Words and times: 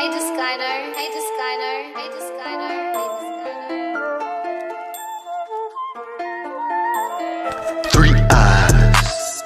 Hey 0.00 0.08
Discliner, 0.08 0.94
hey 0.96 1.08
Discliner, 1.12 1.76
hey 1.94 2.08
Discliner, 2.08 2.72
hey 2.96 3.08
Discliner. 3.20 3.84
Three 7.90 8.16
eyes. 8.30 9.42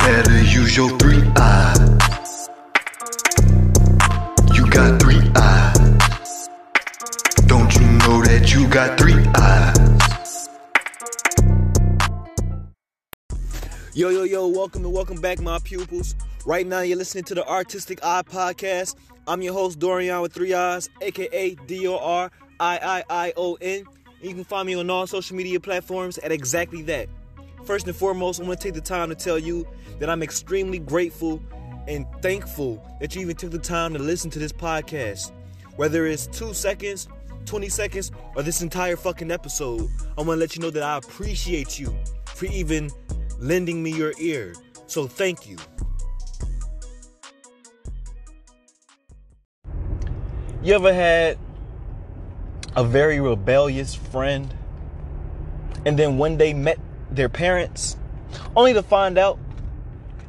Better 0.00 0.42
use 0.42 0.76
your 0.76 0.90
three 0.98 1.22
eyes. 1.36 2.48
You 4.52 4.68
got 4.70 5.00
three 5.00 5.22
eyes. 5.36 6.48
Don't 7.46 7.72
you 7.76 7.86
know 8.02 8.22
that 8.24 8.52
you 8.52 8.66
got 8.66 8.98
three 8.98 9.24
eyes? 9.36 10.48
Yo, 13.94 14.08
yo, 14.08 14.24
yo, 14.24 14.48
welcome 14.48 14.84
and 14.84 14.92
welcome 14.92 15.20
back, 15.20 15.40
my 15.40 15.60
pupils. 15.60 16.16
Right 16.46 16.64
now, 16.64 16.82
you're 16.82 16.96
listening 16.96 17.24
to 17.24 17.34
the 17.34 17.44
Artistic 17.44 17.98
Eye 18.04 18.22
Podcast. 18.22 18.94
I'm 19.26 19.42
your 19.42 19.52
host, 19.52 19.80
Dorian 19.80 20.20
with 20.20 20.32
three 20.32 20.54
eyes, 20.54 20.88
aka 21.00 21.56
D 21.66 21.88
O 21.88 21.98
R 21.98 22.30
I 22.60 22.78
I 23.10 23.26
I 23.26 23.32
O 23.36 23.54
N. 23.60 23.82
You 24.22 24.32
can 24.32 24.44
find 24.44 24.64
me 24.64 24.76
on 24.76 24.88
all 24.88 25.08
social 25.08 25.36
media 25.36 25.58
platforms 25.58 26.18
at 26.18 26.30
exactly 26.30 26.82
that. 26.82 27.08
First 27.64 27.88
and 27.88 27.96
foremost, 27.96 28.40
I 28.40 28.44
want 28.44 28.60
to 28.60 28.64
take 28.64 28.74
the 28.74 28.80
time 28.80 29.08
to 29.08 29.16
tell 29.16 29.40
you 29.40 29.66
that 29.98 30.08
I'm 30.08 30.22
extremely 30.22 30.78
grateful 30.78 31.42
and 31.88 32.06
thankful 32.22 32.80
that 33.00 33.16
you 33.16 33.22
even 33.22 33.34
took 33.34 33.50
the 33.50 33.58
time 33.58 33.92
to 33.94 33.98
listen 33.98 34.30
to 34.30 34.38
this 34.38 34.52
podcast. 34.52 35.32
Whether 35.74 36.06
it's 36.06 36.28
two 36.28 36.54
seconds, 36.54 37.08
20 37.46 37.68
seconds, 37.68 38.12
or 38.36 38.44
this 38.44 38.62
entire 38.62 38.94
fucking 38.94 39.32
episode, 39.32 39.90
I 40.16 40.22
want 40.22 40.36
to 40.36 40.36
let 40.36 40.54
you 40.54 40.62
know 40.62 40.70
that 40.70 40.84
I 40.84 40.96
appreciate 40.98 41.80
you 41.80 41.92
for 42.24 42.46
even 42.46 42.92
lending 43.40 43.82
me 43.82 43.90
your 43.90 44.12
ear. 44.20 44.54
So 44.86 45.08
thank 45.08 45.48
you. 45.48 45.56
You 50.66 50.74
ever 50.74 50.92
had 50.92 51.38
a 52.74 52.82
very 52.82 53.20
rebellious 53.20 53.94
friend 53.94 54.52
and 55.84 55.96
then 55.96 56.18
one 56.18 56.36
day 56.36 56.54
met 56.54 56.80
their 57.08 57.28
parents 57.28 57.96
only 58.56 58.72
to 58.72 58.82
find 58.82 59.16
out 59.16 59.38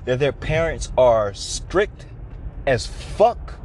that 0.05 0.19
their 0.19 0.31
parents 0.31 0.91
are 0.95 1.33
strict 1.33 2.05
as 2.67 2.85
fuck? 2.85 3.55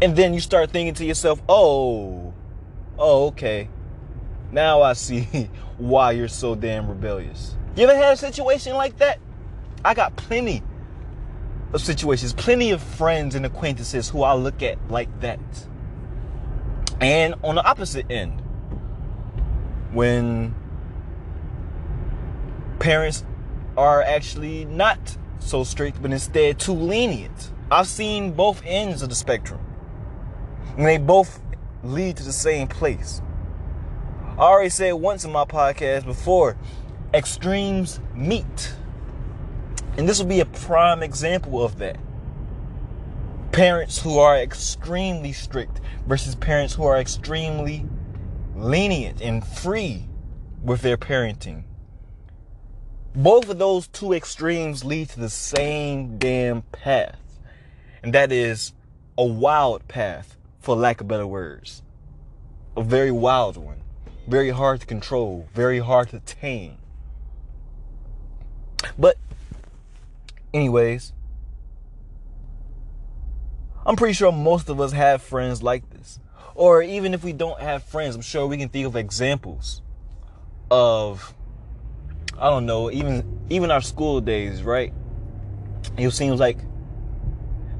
And 0.00 0.14
then 0.14 0.32
you 0.34 0.38
start 0.38 0.70
thinking 0.70 0.94
to 0.94 1.04
yourself, 1.04 1.42
oh, 1.48 2.32
oh, 2.96 3.26
okay. 3.26 3.68
Now 4.52 4.82
I 4.82 4.92
see 4.92 5.50
why 5.78 6.12
you're 6.12 6.28
so 6.28 6.54
damn 6.54 6.86
rebellious. 6.86 7.56
You 7.74 7.88
ever 7.88 7.96
had 7.96 8.12
a 8.12 8.16
situation 8.16 8.76
like 8.76 8.98
that? 8.98 9.18
I 9.84 9.94
got 9.94 10.14
plenty 10.14 10.62
of 11.72 11.80
situations, 11.80 12.32
plenty 12.32 12.70
of 12.70 12.82
friends 12.82 13.34
and 13.34 13.44
acquaintances 13.44 14.08
who 14.08 14.22
I 14.22 14.34
look 14.34 14.62
at 14.62 14.78
like 14.90 15.20
that. 15.20 15.40
And 17.00 17.34
on 17.42 17.56
the 17.56 17.64
opposite 17.64 18.10
end, 18.10 18.40
when 19.92 20.54
parents 22.78 23.24
are 23.76 24.02
actually 24.02 24.64
not 24.64 25.16
so 25.38 25.64
strict, 25.64 26.00
but 26.00 26.12
instead 26.12 26.58
too 26.58 26.72
lenient. 26.72 27.50
I've 27.70 27.86
seen 27.86 28.32
both 28.32 28.62
ends 28.64 29.02
of 29.02 29.08
the 29.08 29.14
spectrum. 29.14 29.60
And 30.76 30.86
they 30.86 30.98
both 30.98 31.40
lead 31.82 32.16
to 32.18 32.22
the 32.22 32.32
same 32.32 32.68
place. 32.68 33.20
I 34.38 34.42
already 34.42 34.70
said 34.70 34.92
once 34.92 35.24
in 35.24 35.32
my 35.32 35.44
podcast 35.44 36.04
before 36.04 36.56
extremes 37.14 38.00
meet. 38.14 38.74
And 39.96 40.08
this 40.08 40.18
will 40.18 40.26
be 40.26 40.40
a 40.40 40.46
prime 40.46 41.02
example 41.02 41.64
of 41.64 41.78
that. 41.78 41.96
Parents 43.52 44.02
who 44.02 44.18
are 44.18 44.36
extremely 44.36 45.32
strict 45.32 45.80
versus 46.06 46.34
parents 46.34 46.74
who 46.74 46.84
are 46.84 46.98
extremely 46.98 47.86
lenient 48.54 49.22
and 49.22 49.46
free 49.46 50.08
with 50.62 50.82
their 50.82 50.98
parenting. 50.98 51.64
Both 53.14 53.48
of 53.48 53.58
those 53.58 53.88
two 53.88 54.12
extremes 54.12 54.84
lead 54.84 55.08
to 55.10 55.20
the 55.20 55.30
same 55.30 56.18
damn 56.18 56.62
path. 56.62 57.18
And 58.02 58.12
that 58.12 58.30
is 58.30 58.74
a 59.16 59.24
wild 59.24 59.88
path, 59.88 60.36
for 60.60 60.76
lack 60.76 61.00
of 61.00 61.08
better 61.08 61.26
words. 61.26 61.82
A 62.76 62.82
very 62.82 63.10
wild 63.10 63.56
one. 63.56 63.82
Very 64.26 64.50
hard 64.50 64.80
to 64.80 64.86
control, 64.86 65.48
very 65.54 65.78
hard 65.78 66.10
to 66.10 66.20
tame. 66.20 66.76
But, 68.98 69.16
anyways, 70.56 71.12
I'm 73.84 73.94
pretty 73.94 74.14
sure 74.14 74.32
most 74.32 74.68
of 74.68 74.80
us 74.80 74.92
have 74.92 75.22
friends 75.22 75.62
like 75.62 75.88
this. 75.90 76.18
Or 76.54 76.82
even 76.82 77.14
if 77.14 77.22
we 77.22 77.32
don't 77.32 77.60
have 77.60 77.84
friends, 77.84 78.16
I'm 78.16 78.22
sure 78.22 78.46
we 78.46 78.56
can 78.56 78.70
think 78.70 78.86
of 78.86 78.96
examples 78.96 79.82
of 80.70 81.34
I 82.38 82.50
don't 82.50 82.66
know, 82.66 82.90
even 82.90 83.46
even 83.50 83.70
our 83.70 83.82
school 83.82 84.20
days, 84.20 84.62
right? 84.62 84.92
It 85.96 86.10
seems 86.10 86.40
like 86.40 86.58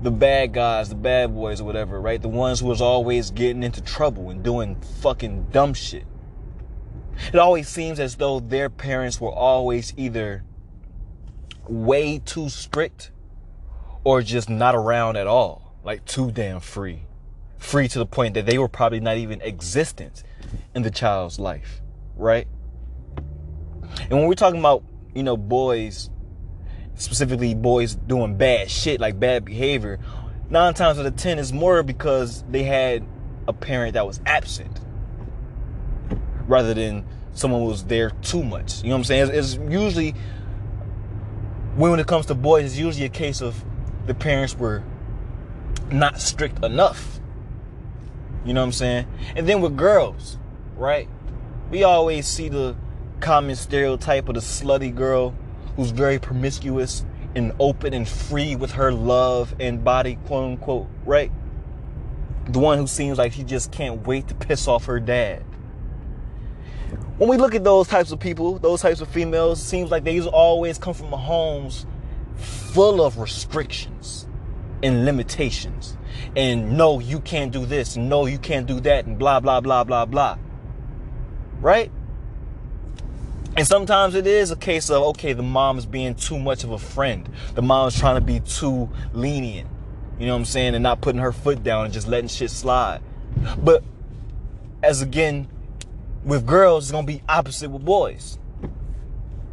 the 0.02 0.10
bad 0.10 0.52
guys, 0.52 0.90
the 0.90 0.94
bad 0.94 1.34
boys 1.34 1.60
or 1.60 1.64
whatever, 1.64 2.00
right? 2.00 2.20
The 2.20 2.28
ones 2.28 2.60
who 2.60 2.66
was 2.66 2.80
always 2.80 3.30
getting 3.30 3.62
into 3.62 3.80
trouble 3.80 4.30
and 4.30 4.42
doing 4.42 4.76
fucking 5.00 5.46
dumb 5.50 5.74
shit. 5.74 6.04
It 7.32 7.38
always 7.38 7.68
seems 7.68 7.98
as 7.98 8.16
though 8.16 8.40
their 8.40 8.68
parents 8.68 9.20
were 9.20 9.32
always 9.32 9.94
either 9.96 10.44
way 11.68 12.18
too 12.18 12.48
strict 12.48 13.10
or 14.04 14.22
just 14.22 14.48
not 14.48 14.74
around 14.74 15.16
at 15.16 15.26
all. 15.26 15.74
Like 15.84 16.04
too 16.04 16.30
damn 16.30 16.60
free. 16.60 17.02
Free 17.58 17.88
to 17.88 17.98
the 17.98 18.06
point 18.06 18.34
that 18.34 18.46
they 18.46 18.58
were 18.58 18.68
probably 18.68 19.00
not 19.00 19.16
even 19.16 19.40
existent 19.42 20.22
in 20.74 20.82
the 20.82 20.90
child's 20.90 21.38
life, 21.38 21.80
right? 22.16 22.46
And 24.02 24.10
when 24.10 24.26
we're 24.26 24.34
talking 24.34 24.60
about, 24.60 24.84
you 25.14 25.22
know, 25.22 25.36
boys, 25.36 26.10
specifically 26.94 27.54
boys 27.54 27.94
doing 27.94 28.36
bad 28.36 28.70
shit, 28.70 29.00
like 29.00 29.18
bad 29.18 29.44
behavior, 29.44 29.98
nine 30.50 30.74
times 30.74 30.98
out 30.98 31.06
of 31.06 31.16
ten 31.16 31.38
is 31.38 31.52
more 31.52 31.82
because 31.82 32.44
they 32.50 32.62
had 32.62 33.04
a 33.48 33.52
parent 33.52 33.94
that 33.94 34.06
was 34.06 34.20
absent 34.26 34.80
rather 36.46 36.74
than 36.74 37.06
someone 37.32 37.64
was 37.64 37.84
there 37.84 38.10
too 38.22 38.42
much. 38.42 38.82
You 38.82 38.90
know 38.90 38.94
what 38.94 38.98
I'm 38.98 39.04
saying? 39.04 39.30
It's, 39.32 39.54
it's 39.54 39.70
usually, 39.70 40.14
when 41.76 42.00
it 42.00 42.06
comes 42.06 42.26
to 42.26 42.34
boys, 42.34 42.64
it's 42.64 42.76
usually 42.76 43.04
a 43.04 43.10
case 43.10 43.42
of 43.42 43.62
the 44.06 44.14
parents 44.14 44.56
were 44.56 44.82
not 45.90 46.20
strict 46.20 46.64
enough. 46.64 47.20
You 48.44 48.54
know 48.54 48.60
what 48.60 48.66
I'm 48.66 48.72
saying? 48.72 49.06
And 49.34 49.48
then 49.48 49.60
with 49.60 49.76
girls, 49.76 50.38
right? 50.76 51.08
We 51.70 51.84
always 51.84 52.26
see 52.26 52.48
the 52.48 52.76
common 53.20 53.56
stereotype 53.56 54.28
of 54.28 54.36
the 54.36 54.40
slutty 54.40 54.94
girl 54.94 55.34
who's 55.76 55.90
very 55.90 56.18
promiscuous 56.18 57.04
and 57.34 57.52
open 57.58 57.92
and 57.92 58.08
free 58.08 58.56
with 58.56 58.72
her 58.72 58.92
love 58.92 59.54
and 59.60 59.84
body, 59.84 60.18
quote 60.26 60.44
unquote, 60.44 60.88
right? 61.04 61.30
The 62.46 62.58
one 62.58 62.78
who 62.78 62.86
seems 62.86 63.18
like 63.18 63.32
she 63.32 63.42
just 63.42 63.72
can't 63.72 64.06
wait 64.06 64.28
to 64.28 64.34
piss 64.34 64.68
off 64.68 64.86
her 64.86 65.00
dad. 65.00 65.44
When 67.18 67.30
we 67.30 67.38
look 67.38 67.54
at 67.54 67.64
those 67.64 67.88
types 67.88 68.12
of 68.12 68.20
people, 68.20 68.58
those 68.58 68.82
types 68.82 69.00
of 69.00 69.08
females, 69.08 69.60
it 69.60 69.64
seems 69.64 69.90
like 69.90 70.04
they 70.04 70.20
always 70.20 70.76
come 70.76 70.92
from 70.92 71.08
homes 71.08 71.86
full 72.36 73.02
of 73.02 73.18
restrictions 73.18 74.26
and 74.82 75.06
limitations. 75.06 75.96
And 76.36 76.76
no, 76.76 77.00
you 77.00 77.20
can't 77.20 77.52
do 77.52 77.64
this, 77.64 77.96
and 77.96 78.10
no, 78.10 78.26
you 78.26 78.38
can't 78.38 78.66
do 78.66 78.80
that, 78.80 79.06
and 79.06 79.18
blah, 79.18 79.40
blah, 79.40 79.60
blah, 79.60 79.84
blah, 79.84 80.04
blah. 80.04 80.36
Right? 81.60 81.90
And 83.56 83.66
sometimes 83.66 84.14
it 84.14 84.26
is 84.26 84.50
a 84.50 84.56
case 84.56 84.90
of, 84.90 85.02
okay, 85.02 85.32
the 85.32 85.42
mom 85.42 85.78
is 85.78 85.86
being 85.86 86.14
too 86.14 86.38
much 86.38 86.64
of 86.64 86.72
a 86.72 86.78
friend. 86.78 87.26
The 87.54 87.62
mom 87.62 87.88
is 87.88 87.98
trying 87.98 88.16
to 88.16 88.20
be 88.20 88.40
too 88.40 88.90
lenient. 89.14 89.70
You 90.18 90.26
know 90.26 90.32
what 90.32 90.40
I'm 90.40 90.44
saying? 90.44 90.74
And 90.74 90.82
not 90.82 91.00
putting 91.00 91.22
her 91.22 91.32
foot 91.32 91.62
down 91.62 91.86
and 91.86 91.94
just 91.94 92.06
letting 92.06 92.28
shit 92.28 92.50
slide. 92.50 93.00
But 93.56 93.82
as 94.82 95.00
again, 95.00 95.48
with 96.26 96.44
girls, 96.44 96.84
it's 96.84 96.92
gonna 96.92 97.06
be 97.06 97.22
opposite 97.28 97.70
with 97.70 97.84
boys. 97.84 98.38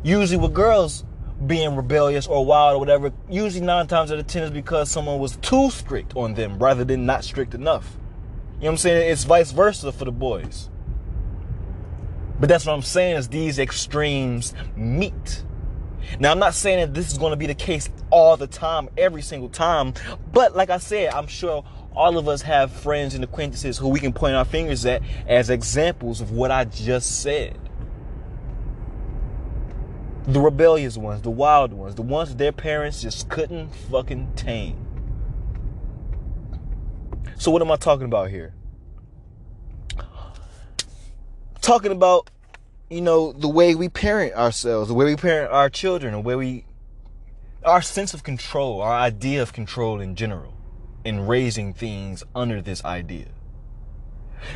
Usually 0.01 0.37
with 0.37 0.53
girls 0.53 1.05
being 1.45 1.75
rebellious 1.75 2.25
or 2.25 2.43
wild 2.45 2.75
or 2.75 2.79
whatever, 2.79 3.13
usually 3.29 3.63
nine 3.63 3.85
times 3.87 4.11
out 4.11 4.17
of 4.17 4.27
ten 4.27 4.43
is 4.43 4.49
because 4.49 4.89
someone 4.89 5.19
was 5.19 5.37
too 5.37 5.69
strict 5.69 6.15
on 6.15 6.33
them 6.33 6.57
rather 6.57 6.83
than 6.83 7.05
not 7.05 7.23
strict 7.23 7.53
enough. 7.53 7.95
You 8.55 8.63
know 8.63 8.65
what 8.65 8.69
I'm 8.71 8.77
saying? 8.77 9.11
It's 9.11 9.23
vice 9.23 9.51
versa 9.51 9.91
for 9.91 10.05
the 10.05 10.11
boys. 10.11 10.69
But 12.39 12.49
that's 12.49 12.65
what 12.65 12.73
I'm 12.73 12.81
saying 12.81 13.17
is 13.17 13.29
these 13.29 13.59
extremes 13.59 14.55
meet. 14.75 15.43
Now 16.19 16.31
I'm 16.31 16.39
not 16.39 16.55
saying 16.55 16.79
that 16.79 16.93
this 16.93 17.11
is 17.11 17.17
going 17.17 17.31
to 17.31 17.37
be 17.37 17.45
the 17.45 17.53
case 17.53 17.89
all 18.09 18.35
the 18.35 18.47
time, 18.47 18.89
every 18.97 19.21
single 19.21 19.49
time, 19.49 19.93
but 20.31 20.55
like 20.55 20.69
I 20.69 20.77
said, 20.77 21.13
I'm 21.13 21.27
sure 21.27 21.63
all 21.95 22.17
of 22.17 22.27
us 22.27 22.41
have 22.43 22.71
friends 22.71 23.13
and 23.13 23.23
acquaintances 23.23 23.77
who 23.77 23.87
we 23.89 23.99
can 23.99 24.13
point 24.13 24.35
our 24.35 24.45
fingers 24.45 24.85
at 24.85 25.01
as 25.27 25.49
examples 25.49 26.21
of 26.21 26.31
what 26.31 26.51
I 26.51 26.65
just 26.65 27.21
said. 27.21 27.57
The 30.25 30.39
rebellious 30.39 30.97
ones, 30.97 31.21
the 31.21 31.29
wild 31.29 31.73
ones, 31.73 31.95
the 31.95 32.01
ones 32.01 32.35
their 32.35 32.51
parents 32.51 33.01
just 33.01 33.29
couldn't 33.29 33.73
fucking 33.75 34.33
tame. 34.35 34.77
So 37.37 37.51
what 37.51 37.61
am 37.61 37.71
I 37.71 37.75
talking 37.75 38.05
about 38.05 38.29
here? 38.29 38.53
Talking 41.61 41.91
about, 41.91 42.29
you 42.89 43.01
know, 43.01 43.33
the 43.33 43.49
way 43.49 43.75
we 43.75 43.89
parent 43.89 44.33
ourselves, 44.33 44.87
the 44.87 44.93
way 44.93 45.05
we 45.05 45.15
parent 45.15 45.51
our 45.51 45.69
children, 45.69 46.13
the 46.13 46.19
way 46.19 46.35
we 46.35 46.65
our 47.65 47.81
sense 47.81 48.13
of 48.13 48.23
control, 48.23 48.81
our 48.81 48.93
idea 48.93 49.41
of 49.41 49.53
control 49.53 49.99
in 49.99 50.15
general, 50.15 50.53
in 51.03 51.27
raising 51.27 51.73
things 51.73 52.23
under 52.35 52.61
this 52.61 52.83
idea. 52.85 53.27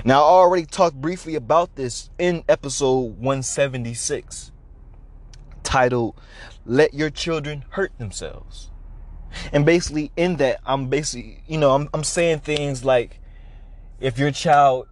Now, 0.03 0.21
I 0.21 0.27
already 0.27 0.65
talked 0.65 0.99
briefly 0.99 1.35
about 1.35 1.75
this 1.75 2.09
in 2.17 2.43
episode 2.49 3.17
176, 3.17 4.51
titled 5.63 6.19
Let 6.65 6.93
Your 6.93 7.09
Children 7.09 7.65
Hurt 7.69 7.97
Themselves. 7.97 8.71
And 9.51 9.65
basically, 9.65 10.11
in 10.15 10.37
that, 10.37 10.59
I'm 10.65 10.87
basically, 10.87 11.43
you 11.47 11.57
know, 11.57 11.71
I'm, 11.73 11.89
I'm 11.93 12.03
saying 12.03 12.39
things 12.39 12.83
like 12.83 13.19
if 13.99 14.17
your 14.17 14.31
child 14.31 14.87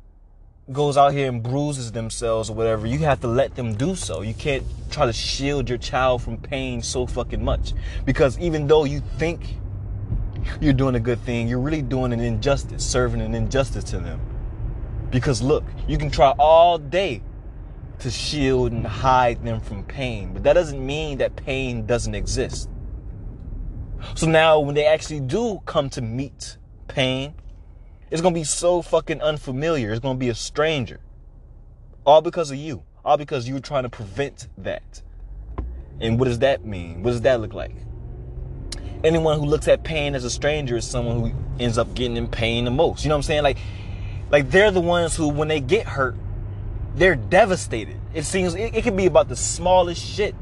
goes 0.72 0.98
out 0.98 1.13
here 1.13 1.30
and 1.30 1.44
bruises 1.44 1.92
themselves 1.92 2.50
or 2.50 2.56
whatever, 2.56 2.88
you 2.88 3.00
have 3.00 3.22
to 3.22 3.28
let 3.28 3.56
them 3.56 3.75
do 3.75 3.96
so. 3.96 4.22
You 4.22 4.34
can't 4.34 4.63
try 4.90 5.06
to 5.06 5.13
shield 5.13 5.69
your 5.69 5.78
child 5.78 6.24
from 6.24 6.38
pain 6.38 6.81
so 6.81 7.06
fucking 7.06 7.44
much. 7.44 7.74
Because 8.04 8.40
even 8.40 8.68
though 8.68 8.84
you 8.84 9.01
think 9.18 9.58
you're 10.62 10.74
doing 10.74 10.96
a 10.96 11.00
good 11.00 11.20
thing, 11.22 11.48
you're 11.48 11.60
really 11.60 11.82
doing 11.82 12.14
an 12.14 12.20
injustice, 12.20 12.86
serving 12.86 13.22
an 13.22 13.34
injustice 13.34 13.84
to 13.86 14.00
them. 14.00 14.20
Because 15.10 15.42
look, 15.42 15.64
you 15.88 15.98
can 15.98 16.10
try 16.10 16.34
all 16.38 16.78
day 16.78 17.22
to 18.00 18.12
shield 18.12 18.72
and 18.72 18.86
hide 18.86 19.44
them 19.44 19.62
from 19.62 19.84
pain, 19.84 20.34
but 20.34 20.44
that 20.44 20.54
doesn't 20.54 20.86
mean 20.86 21.20
that 21.20 21.36
pain 21.36 21.86
doesn't 21.86 22.16
exist. 22.16 22.70
So 24.14 24.28
now 24.28 24.60
when 24.60 24.76
they 24.76 24.86
actually 24.86 25.22
do 25.22 25.62
come 25.66 25.90
to 25.92 26.02
meet 26.02 26.58
pain, 26.88 27.34
it's 28.12 28.22
gonna 28.22 28.36
be 28.36 28.44
so 28.44 28.82
fucking 28.82 29.22
unfamiliar. 29.22 29.92
It's 29.92 30.00
gonna 30.00 30.20
be 30.20 30.30
a 30.30 30.36
stranger. 30.36 31.00
All 32.06 32.22
because 32.22 32.52
of 32.52 32.58
you. 32.58 32.84
All 33.04 33.18
because 33.18 33.48
you 33.48 33.56
were 33.56 33.60
trying 33.60 33.84
to 33.84 33.90
prevent 33.90 34.48
that. 34.58 35.02
And 36.00 36.20
what 36.20 36.26
does 36.26 36.40
that 36.40 36.66
mean? 36.66 37.04
What 37.04 37.12
does 37.12 37.22
that 37.22 37.42
look 37.42 37.54
like? 37.54 37.76
Anyone 39.04 39.40
who 39.40 39.46
looks 39.46 39.68
at 39.68 39.84
pain 39.84 40.16
as 40.16 40.24
a 40.24 40.30
stranger 40.30 40.78
is 40.78 40.88
someone 40.88 41.20
who 41.20 41.32
ends 41.60 41.78
up 41.78 41.94
getting 41.94 42.18
in 42.18 42.28
pain 42.28 42.66
the 42.66 42.72
most. 42.72 43.04
You 43.04 43.10
know 43.10 43.16
what 43.16 43.20
I'm 43.20 43.24
saying? 43.24 43.44
Like, 43.44 43.58
like 44.32 44.50
they're 44.50 44.72
the 44.72 44.82
ones 44.82 45.16
who, 45.16 45.28
when 45.28 45.48
they 45.48 45.60
get 45.60 45.86
hurt, 45.86 46.16
they're 46.96 47.16
devastated. 47.16 47.98
It 48.14 48.24
seems 48.24 48.56
it, 48.56 48.76
it 48.76 48.84
can 48.84 48.96
be 48.96 49.06
about 49.06 49.28
the 49.28 49.36
smallest 49.36 50.04
shit. 50.04 50.36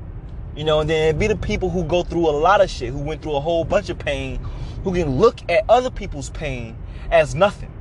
You 0.55 0.63
know, 0.63 0.81
and 0.81 0.89
then 0.89 1.09
it'd 1.09 1.19
be 1.19 1.27
the 1.27 1.35
people 1.35 1.69
who 1.69 1.83
go 1.83 2.03
through 2.03 2.29
a 2.29 2.31
lot 2.31 2.61
of 2.61 2.69
shit, 2.69 2.91
who 2.91 2.99
went 2.99 3.23
through 3.23 3.35
a 3.35 3.41
whole 3.41 3.63
bunch 3.63 3.89
of 3.89 3.97
pain, 3.97 4.39
who 4.83 4.93
can 4.93 5.17
look 5.17 5.39
at 5.49 5.65
other 5.67 5.89
people's 5.89 6.29
pain 6.29 6.77
as 7.09 7.33
nothing. 7.33 7.71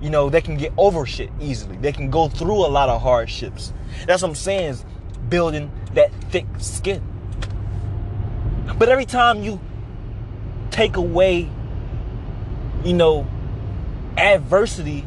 You 0.00 0.10
know, 0.10 0.28
they 0.28 0.40
can 0.40 0.56
get 0.56 0.72
over 0.76 1.06
shit 1.06 1.30
easily. 1.40 1.76
They 1.76 1.92
can 1.92 2.10
go 2.10 2.28
through 2.28 2.66
a 2.66 2.68
lot 2.68 2.88
of 2.88 3.00
hardships. 3.00 3.72
That's 4.06 4.22
what 4.22 4.30
I'm 4.30 4.34
saying 4.34 4.70
is 4.70 4.84
building 5.28 5.70
that 5.94 6.12
thick 6.30 6.46
skin. 6.58 7.02
But 8.76 8.88
every 8.88 9.06
time 9.06 9.42
you 9.42 9.60
take 10.76 10.96
away, 10.96 11.48
you 12.84 12.92
know, 12.92 13.26
adversity, 14.18 15.06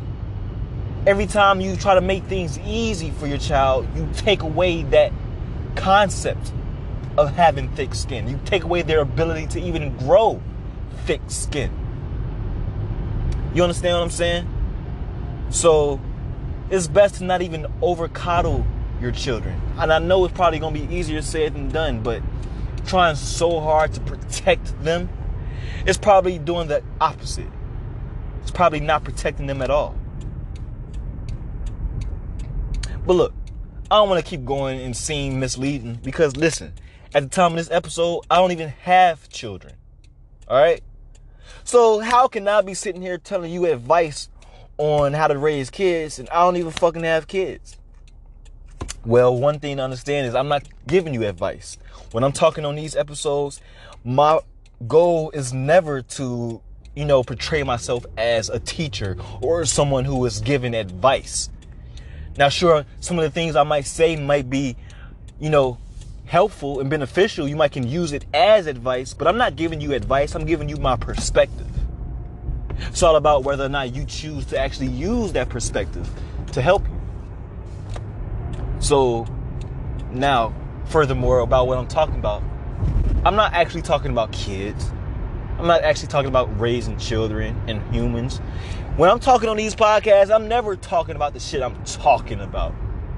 every 1.06 1.28
time 1.28 1.62
you 1.62 1.76
try 1.76 1.94
to 1.94 2.02
make 2.02 2.24
things 2.24 2.58
easy 2.66 3.12
for 3.12 3.28
your 3.28 3.38
child, 3.38 3.88
you 3.96 4.10
take 4.16 4.42
away 4.42 4.82
that 4.82 5.14
concept 5.76 6.52
of 7.20 7.36
having 7.36 7.70
thick 7.76 7.94
skin. 7.94 8.28
You 8.28 8.40
take 8.46 8.64
away 8.64 8.82
their 8.82 9.02
ability 9.02 9.46
to 9.48 9.62
even 9.62 9.96
grow 9.98 10.42
thick 11.06 11.22
skin. 11.28 11.72
You 13.54 13.62
understand 13.62 13.96
what 13.96 14.04
I'm 14.04 14.10
saying? 14.10 14.48
So 15.52 16.02
it's 16.72 16.88
best 16.88 17.16
to 17.16 17.26
not 17.26 17.44
even 17.44 17.68
over 17.80 18.08
coddle 18.08 18.66
your 19.00 19.12
children. 19.12 19.62
And 19.78 19.94
I 19.94 20.00
know 20.00 20.26
it's 20.26 20.34
probably 20.34 20.58
gonna 20.58 20.74
be 20.74 20.96
easier 20.96 21.22
said 21.22 21.54
than 21.54 21.70
done, 21.70 22.02
but 22.02 22.24
trying 22.88 23.16
so 23.16 23.60
hard 23.60 23.94
to 23.94 24.00
protect 24.00 24.84
them, 24.84 25.10
it's 25.86 25.98
probably 25.98 26.38
doing 26.38 26.68
the 26.68 26.84
opposite. 27.00 27.48
It's 28.42 28.52
probably 28.52 28.80
not 28.80 29.04
protecting 29.04 29.48
them 29.48 29.62
at 29.62 29.70
all. 29.70 29.96
But 33.06 33.14
look, 33.14 33.34
I 33.92 33.96
don't 33.96 34.10
want 34.10 34.24
to 34.24 34.30
keep 34.30 34.46
going 34.46 34.80
and 34.80 34.96
seem 34.96 35.40
misleading 35.40 36.00
because 36.04 36.38
listen, 36.38 36.74
at 37.14 37.24
the 37.24 37.30
time 37.30 37.54
of 37.54 37.58
this 37.58 37.72
episode, 37.72 38.22
I 38.30 38.36
don't 38.36 38.52
even 38.52 38.70
have 38.70 39.30
children. 39.30 39.74
All 40.48 40.60
right? 40.60 40.84
So 41.64 42.00
how 42.00 42.28
can 42.28 42.48
I 42.48 42.62
be 42.62 42.74
sitting 42.74 43.02
here 43.02 43.18
telling 43.18 43.52
you 43.52 43.66
advice 43.66 44.30
on 44.78 45.14
how 45.14 45.28
to 45.28 45.38
raise 45.38 45.70
kids 45.70 46.20
and 46.20 46.30
I 46.30 46.44
don't 46.44 46.58
even 46.58 46.72
fucking 46.72 47.04
have 47.04 47.28
kids? 47.28 47.78
Well, 49.06 49.36
one 49.36 49.60
thing 49.60 49.78
to 49.78 49.84
understand 49.84 50.28
is 50.28 50.36
I'm 50.36 50.48
not 50.48 50.68
giving 50.86 51.14
you 51.14 51.26
advice. 51.26 51.78
When 52.12 52.24
I'm 52.24 52.32
talking 52.32 52.66
on 52.66 52.76
these 52.76 52.96
episodes, 52.96 53.62
my 54.04 54.40
goal 54.88 55.32
is 55.32 55.54
never 55.54 56.02
to, 56.02 56.62
you 56.96 57.06
know, 57.06 57.24
portray 57.24 57.64
myself 57.64 58.06
as 58.18 58.50
a 58.50 58.60
teacher 58.60 59.18
or 59.42 59.66
someone 59.66 60.06
who 60.06 60.26
is 60.26 60.40
giving 60.40 60.74
advice. 60.74 61.50
Now, 62.38 62.50
sure, 62.50 62.86
some 63.00 63.18
of 63.20 63.24
the 63.24 63.32
things 63.32 63.56
I 63.56 63.64
might 63.64 63.86
say 63.86 64.16
might 64.16 64.50
be, 64.50 64.78
you 65.40 65.50
know, 65.50 65.78
helpful 66.26 66.80
and 66.80 66.90
beneficial. 66.90 67.48
You 67.48 67.56
might 67.56 67.72
can 67.72 67.88
use 67.88 68.14
it 68.14 68.26
as 68.34 68.68
advice, 68.68 69.14
but 69.14 69.28
I'm 69.28 69.38
not 69.38 69.56
giving 69.56 69.82
you 69.82 69.94
advice. 69.94 70.36
I'm 70.36 70.46
giving 70.46 70.70
you 70.70 70.78
my 70.78 70.96
perspective. 70.96 71.68
It's 72.88 73.04
all 73.04 73.18
about 73.18 73.44
whether 73.44 73.66
or 73.66 73.70
not 73.70 73.94
you 73.94 74.06
choose 74.06 74.46
to 74.48 74.58
actually 74.58 74.88
use 74.88 75.34
that 75.34 75.50
perspective 75.50 76.10
to 76.54 76.62
help 76.62 76.88
you. 76.88 77.02
So, 78.80 79.26
now, 80.12 80.54
furthermore, 80.86 81.40
about 81.40 81.68
what 81.68 81.78
I'm 81.78 81.88
talking 81.88 82.16
about, 82.16 82.42
I'm 83.26 83.36
not 83.36 83.54
actually 83.54 83.82
talking 83.82 84.12
about 84.12 84.32
kids. 84.32 84.92
I'm 85.58 85.68
not 85.68 85.82
actually 85.84 86.08
talking 86.08 86.30
about 86.30 86.60
raising 86.60 86.98
children 86.98 87.62
and 87.68 87.82
humans. 87.94 88.38
When 88.96 89.10
I'm 89.10 89.20
talking 89.20 89.50
on 89.50 89.58
these 89.58 89.76
podcasts, 89.76 90.34
I'm 90.34 90.48
never 90.48 90.76
talking 90.76 91.16
about 91.16 91.34
the 91.34 91.40
shit 91.40 91.62
I'm 91.62 91.84
talking 91.84 92.40
about. 92.40 92.74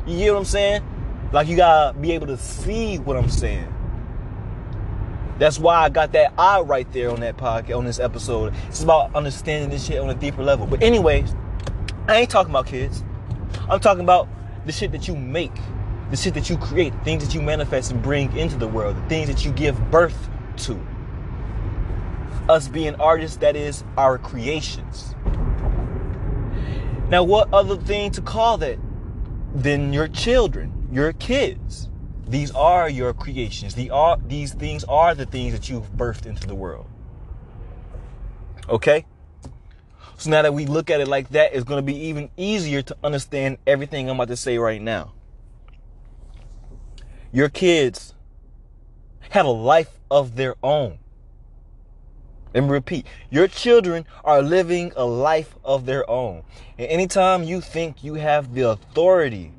You 0.08 0.18
get 0.18 0.32
what 0.34 0.40
I'm 0.40 0.46
saying? 0.46 0.84
Like 1.32 1.48
you 1.48 1.56
gotta 1.56 1.98
be 1.98 2.12
able 2.14 2.28
to 2.28 2.38
see 2.38 2.98
what 2.98 3.16
I'm 3.16 3.30
saying. 3.30 3.72
That's 5.38 5.58
why 5.58 5.78
I 5.78 5.90
got 5.90 6.12
that 6.12 6.34
eye 6.38 6.62
right 6.62 6.92
there 6.92 7.10
on 7.10 7.20
that 7.22 7.38
podcast, 7.38 7.78
on 7.78 7.86
this 7.86 8.00
episode. 8.00 8.54
It's 8.68 8.84
about 8.84 9.16
understanding 9.16 9.70
this 9.70 9.86
shit 9.86 10.00
on 10.00 10.10
a 10.10 10.14
deeper 10.14 10.44
level. 10.44 10.68
But 10.68 10.84
anyways, 10.84 11.34
I 12.08 12.18
ain't 12.18 12.30
talking 12.30 12.52
about 12.52 12.68
kids. 12.68 13.04
I'm 13.70 13.80
talking 13.80 14.04
about 14.04 14.28
the 14.66 14.72
shit 14.72 14.92
that 14.92 15.08
you 15.08 15.16
make, 15.16 15.54
the 16.12 16.18
shit 16.18 16.34
that 16.34 16.50
you 16.50 16.58
create, 16.58 16.92
the 16.92 17.00
things 17.00 17.26
that 17.26 17.34
you 17.34 17.42
manifest 17.42 17.92
and 17.92 18.02
bring 18.04 18.36
into 18.38 18.58
the 18.58 18.68
world, 18.68 18.98
the 18.98 19.10
things 19.10 19.28
that 19.30 19.46
you 19.46 19.52
give 19.52 19.80
birth 19.90 20.30
to. 20.58 20.80
Us 22.50 22.68
being 22.68 22.96
artists, 22.96 23.38
that 23.38 23.56
is 23.56 23.86
our 23.98 24.18
creations. 24.18 25.16
Now, 27.08 27.24
what 27.24 27.52
other 27.54 27.78
thing 27.78 28.12
to 28.12 28.22
call 28.22 28.58
that 28.58 28.78
than 29.56 29.94
your 29.94 30.10
children, 30.10 30.90
your 30.92 31.14
kids? 31.14 31.90
These 32.28 32.52
are 32.52 32.90
your 32.90 33.14
creations. 33.14 33.76
The 33.76 33.90
are, 33.90 34.18
these 34.26 34.54
things 34.54 34.84
are 34.86 35.16
the 35.16 35.26
things 35.26 35.54
that 35.54 35.70
you've 35.70 35.92
birthed 35.94 36.26
into 36.26 36.46
the 36.46 36.56
world. 36.56 36.88
Okay? 38.70 39.06
So 40.18 40.30
now 40.30 40.42
that 40.42 40.54
we 40.54 40.66
look 40.66 40.90
at 40.90 41.00
it 41.02 41.08
like 41.08 41.30
that, 41.30 41.54
it's 41.54 41.64
going 41.64 41.80
to 41.80 41.86
be 41.86 41.98
even 42.08 42.30
easier 42.38 42.82
to 42.82 42.96
understand 43.04 43.58
everything 43.66 44.10
I'm 44.10 44.18
about 44.18 44.28
to 44.28 44.38
say 44.38 44.58
right 44.58 44.82
now. 44.82 45.14
Your 47.34 47.48
kids 47.48 48.14
have 49.30 49.46
a 49.46 49.52
life 49.52 50.00
of 50.10 50.36
their 50.36 50.56
own. 50.62 51.00
And 52.54 52.70
repeat, 52.70 53.08
your 53.30 53.48
children 53.48 54.06
are 54.26 54.42
living 54.42 54.92
a 54.98 55.06
life 55.06 55.56
of 55.64 55.86
their 55.86 56.10
own. 56.10 56.44
And 56.78 56.88
anytime 56.88 57.44
you 57.44 57.62
think 57.62 58.04
you 58.04 58.16
have 58.16 58.54
the 58.54 58.64
authority 58.64 59.54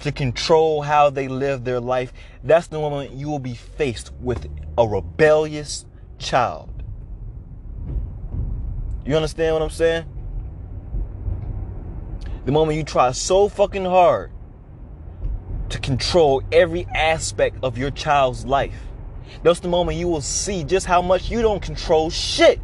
to 0.00 0.10
control 0.10 0.82
how 0.82 1.10
they 1.10 1.28
live 1.28 1.62
their 1.62 1.78
life, 1.78 2.12
that's 2.42 2.66
the 2.66 2.80
moment 2.80 3.12
you 3.12 3.28
will 3.28 3.38
be 3.38 3.54
faced 3.54 4.12
with 4.20 4.48
a 4.76 4.88
rebellious 4.88 5.84
child. 6.18 6.82
You 9.06 9.14
understand 9.14 9.54
what 9.54 9.62
I'm 9.62 9.70
saying? 9.70 10.04
The 12.44 12.52
moment 12.52 12.76
you 12.76 12.82
try 12.82 13.12
so 13.12 13.48
fucking 13.48 13.84
hard 13.84 14.32
to 15.70 15.78
control 15.78 16.42
every 16.52 16.86
aspect 16.94 17.56
of 17.62 17.78
your 17.78 17.90
child's 17.90 18.44
life, 18.44 18.74
that's 19.42 19.60
the 19.60 19.68
moment 19.68 19.98
you 19.98 20.08
will 20.08 20.20
see 20.20 20.64
just 20.64 20.86
how 20.86 21.00
much 21.00 21.30
you 21.30 21.42
don't 21.42 21.62
control 21.62 22.10
shit. 22.10 22.60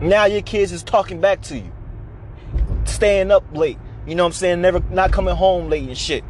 Now 0.00 0.24
your 0.24 0.42
kids 0.42 0.72
is 0.72 0.82
talking 0.82 1.20
back 1.20 1.42
to 1.42 1.58
you. 1.58 1.70
Staying 2.84 3.30
up 3.30 3.44
late. 3.52 3.78
You 4.06 4.14
know 4.14 4.24
what 4.24 4.28
I'm 4.28 4.32
saying? 4.32 4.60
Never 4.62 4.80
not 4.90 5.12
coming 5.12 5.36
home 5.36 5.68
late 5.68 5.86
and 5.86 5.96
shit. 5.96 6.24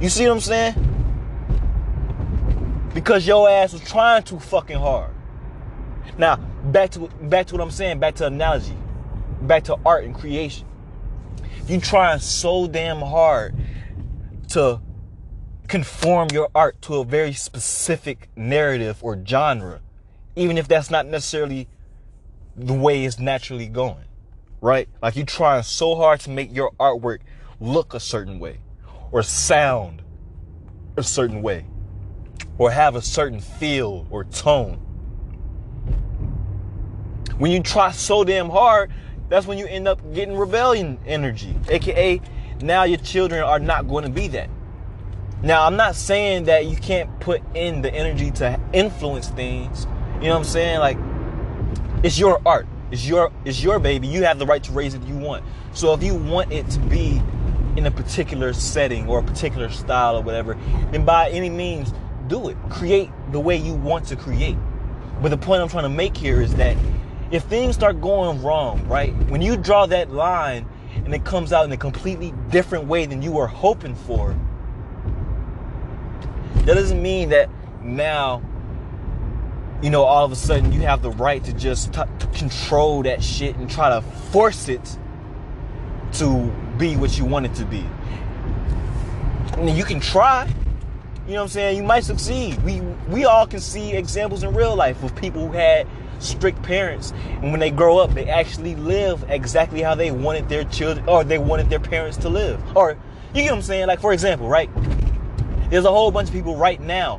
You 0.00 0.10
see 0.10 0.26
what 0.26 0.34
I'm 0.34 0.40
saying? 0.40 0.84
Because 2.92 3.26
your 3.26 3.48
ass 3.48 3.72
was 3.72 3.82
trying 3.82 4.22
too 4.22 4.38
fucking 4.38 4.78
hard. 4.78 5.12
Now, 6.18 6.36
back 6.36 6.90
to 6.90 7.08
back 7.22 7.46
to 7.46 7.54
what 7.54 7.62
I'm 7.62 7.70
saying, 7.70 7.98
back 7.98 8.16
to 8.16 8.26
analogy, 8.26 8.76
back 9.42 9.64
to 9.64 9.76
art 9.86 10.04
and 10.04 10.14
creation. 10.14 10.67
You 11.68 11.78
trying 11.78 12.18
so 12.20 12.66
damn 12.66 13.00
hard 13.00 13.54
to 14.50 14.80
conform 15.68 16.28
your 16.32 16.48
art 16.54 16.80
to 16.82 16.94
a 16.94 17.04
very 17.04 17.34
specific 17.34 18.30
narrative 18.34 19.04
or 19.04 19.22
genre, 19.22 19.82
even 20.34 20.56
if 20.56 20.66
that's 20.66 20.90
not 20.90 21.04
necessarily 21.04 21.68
the 22.56 22.72
way 22.72 23.04
it's 23.04 23.18
naturally 23.18 23.66
going, 23.66 24.06
right? 24.62 24.88
Like 25.02 25.16
you 25.16 25.24
trying 25.24 25.62
so 25.62 25.94
hard 25.94 26.20
to 26.20 26.30
make 26.30 26.56
your 26.56 26.72
artwork 26.80 27.18
look 27.60 27.92
a 27.92 28.00
certain 28.00 28.38
way 28.38 28.60
or 29.12 29.22
sound 29.22 30.00
a 30.96 31.02
certain 31.02 31.42
way 31.42 31.66
or 32.56 32.70
have 32.70 32.96
a 32.96 33.02
certain 33.02 33.40
feel 33.40 34.06
or 34.10 34.24
tone. 34.24 34.76
When 37.36 37.50
you 37.50 37.62
try 37.62 37.90
so 37.90 38.24
damn 38.24 38.48
hard, 38.48 38.90
that's 39.28 39.46
when 39.46 39.58
you 39.58 39.66
end 39.66 39.86
up 39.86 40.00
getting 40.14 40.36
rebellion 40.36 40.98
energy, 41.06 41.54
aka 41.68 42.20
now 42.60 42.84
your 42.84 42.98
children 42.98 43.42
are 43.42 43.58
not 43.58 43.88
going 43.88 44.04
to 44.04 44.10
be 44.10 44.28
that. 44.28 44.50
Now, 45.42 45.64
I'm 45.64 45.76
not 45.76 45.94
saying 45.94 46.44
that 46.44 46.66
you 46.66 46.76
can't 46.76 47.20
put 47.20 47.40
in 47.54 47.82
the 47.82 47.94
energy 47.94 48.32
to 48.32 48.58
influence 48.72 49.28
things. 49.28 49.86
You 50.14 50.24
know 50.24 50.30
what 50.30 50.38
I'm 50.38 50.44
saying? 50.44 50.80
Like 50.80 50.98
it's 52.02 52.18
your 52.18 52.40
art. 52.46 52.66
It's 52.90 53.06
your 53.06 53.30
it's 53.44 53.62
your 53.62 53.78
baby. 53.78 54.08
You 54.08 54.24
have 54.24 54.38
the 54.38 54.46
right 54.46 54.62
to 54.64 54.72
raise 54.72 54.94
it 54.94 55.02
you 55.02 55.16
want. 55.16 55.44
So 55.72 55.92
if 55.92 56.02
you 56.02 56.14
want 56.14 56.52
it 56.52 56.68
to 56.70 56.80
be 56.80 57.22
in 57.76 57.86
a 57.86 57.90
particular 57.90 58.52
setting 58.52 59.06
or 59.06 59.20
a 59.20 59.22
particular 59.22 59.70
style 59.70 60.16
or 60.16 60.22
whatever, 60.22 60.56
then 60.90 61.04
by 61.04 61.30
any 61.30 61.50
means 61.50 61.92
do 62.26 62.48
it. 62.48 62.56
Create 62.70 63.10
the 63.30 63.38
way 63.38 63.56
you 63.56 63.74
want 63.74 64.06
to 64.06 64.16
create. 64.16 64.56
But 65.22 65.28
the 65.28 65.36
point 65.36 65.62
I'm 65.62 65.68
trying 65.68 65.84
to 65.84 65.88
make 65.88 66.16
here 66.16 66.40
is 66.40 66.54
that 66.56 66.76
if 67.30 67.44
things 67.44 67.74
start 67.74 68.00
going 68.00 68.42
wrong, 68.42 68.86
right? 68.88 69.14
When 69.28 69.42
you 69.42 69.56
draw 69.56 69.86
that 69.86 70.10
line 70.10 70.66
and 71.04 71.14
it 71.14 71.24
comes 71.24 71.52
out 71.52 71.64
in 71.64 71.72
a 71.72 71.76
completely 71.76 72.32
different 72.50 72.86
way 72.86 73.06
than 73.06 73.22
you 73.22 73.32
were 73.32 73.46
hoping 73.46 73.94
for, 73.94 74.34
that 76.64 76.74
doesn't 76.74 77.02
mean 77.02 77.30
that 77.30 77.50
now, 77.82 78.42
you 79.82 79.90
know, 79.90 80.04
all 80.04 80.24
of 80.24 80.32
a 80.32 80.36
sudden 80.36 80.72
you 80.72 80.80
have 80.80 81.02
the 81.02 81.10
right 81.10 81.42
to 81.44 81.52
just 81.52 81.92
t- 81.92 82.02
to 82.18 82.26
control 82.28 83.02
that 83.02 83.22
shit 83.22 83.56
and 83.56 83.70
try 83.70 83.88
to 83.90 84.00
force 84.30 84.68
it 84.68 84.98
to 86.12 86.50
be 86.78 86.96
what 86.96 87.18
you 87.18 87.24
want 87.24 87.46
it 87.46 87.54
to 87.54 87.64
be. 87.64 87.84
I 89.52 89.62
mean, 89.62 89.76
you 89.76 89.84
can 89.84 90.00
try. 90.00 90.46
You 91.26 91.34
know 91.34 91.40
what 91.40 91.42
I'm 91.42 91.48
saying? 91.48 91.76
You 91.76 91.82
might 91.82 92.04
succeed. 92.04 92.62
We 92.62 92.80
we 93.08 93.24
all 93.26 93.46
can 93.46 93.60
see 93.60 93.92
examples 93.92 94.42
in 94.42 94.54
real 94.54 94.74
life 94.74 95.02
of 95.02 95.14
people 95.14 95.46
who 95.46 95.52
had 95.52 95.86
strict 96.18 96.62
parents 96.62 97.12
and 97.42 97.50
when 97.50 97.60
they 97.60 97.70
grow 97.70 97.98
up 97.98 98.12
they 98.14 98.28
actually 98.28 98.74
live 98.76 99.24
exactly 99.28 99.82
how 99.82 99.94
they 99.94 100.10
wanted 100.10 100.48
their 100.48 100.64
children 100.64 101.08
or 101.08 101.24
they 101.24 101.38
wanted 101.38 101.70
their 101.70 101.80
parents 101.80 102.16
to 102.18 102.28
live. 102.28 102.60
Or 102.76 102.96
you 103.34 103.42
get 103.42 103.50
what 103.50 103.58
I'm 103.58 103.62
saying? 103.62 103.86
Like 103.86 104.00
for 104.00 104.12
example, 104.12 104.48
right? 104.48 104.70
There's 105.70 105.84
a 105.84 105.90
whole 105.90 106.10
bunch 106.10 106.28
of 106.28 106.34
people 106.34 106.56
right 106.56 106.80
now 106.80 107.18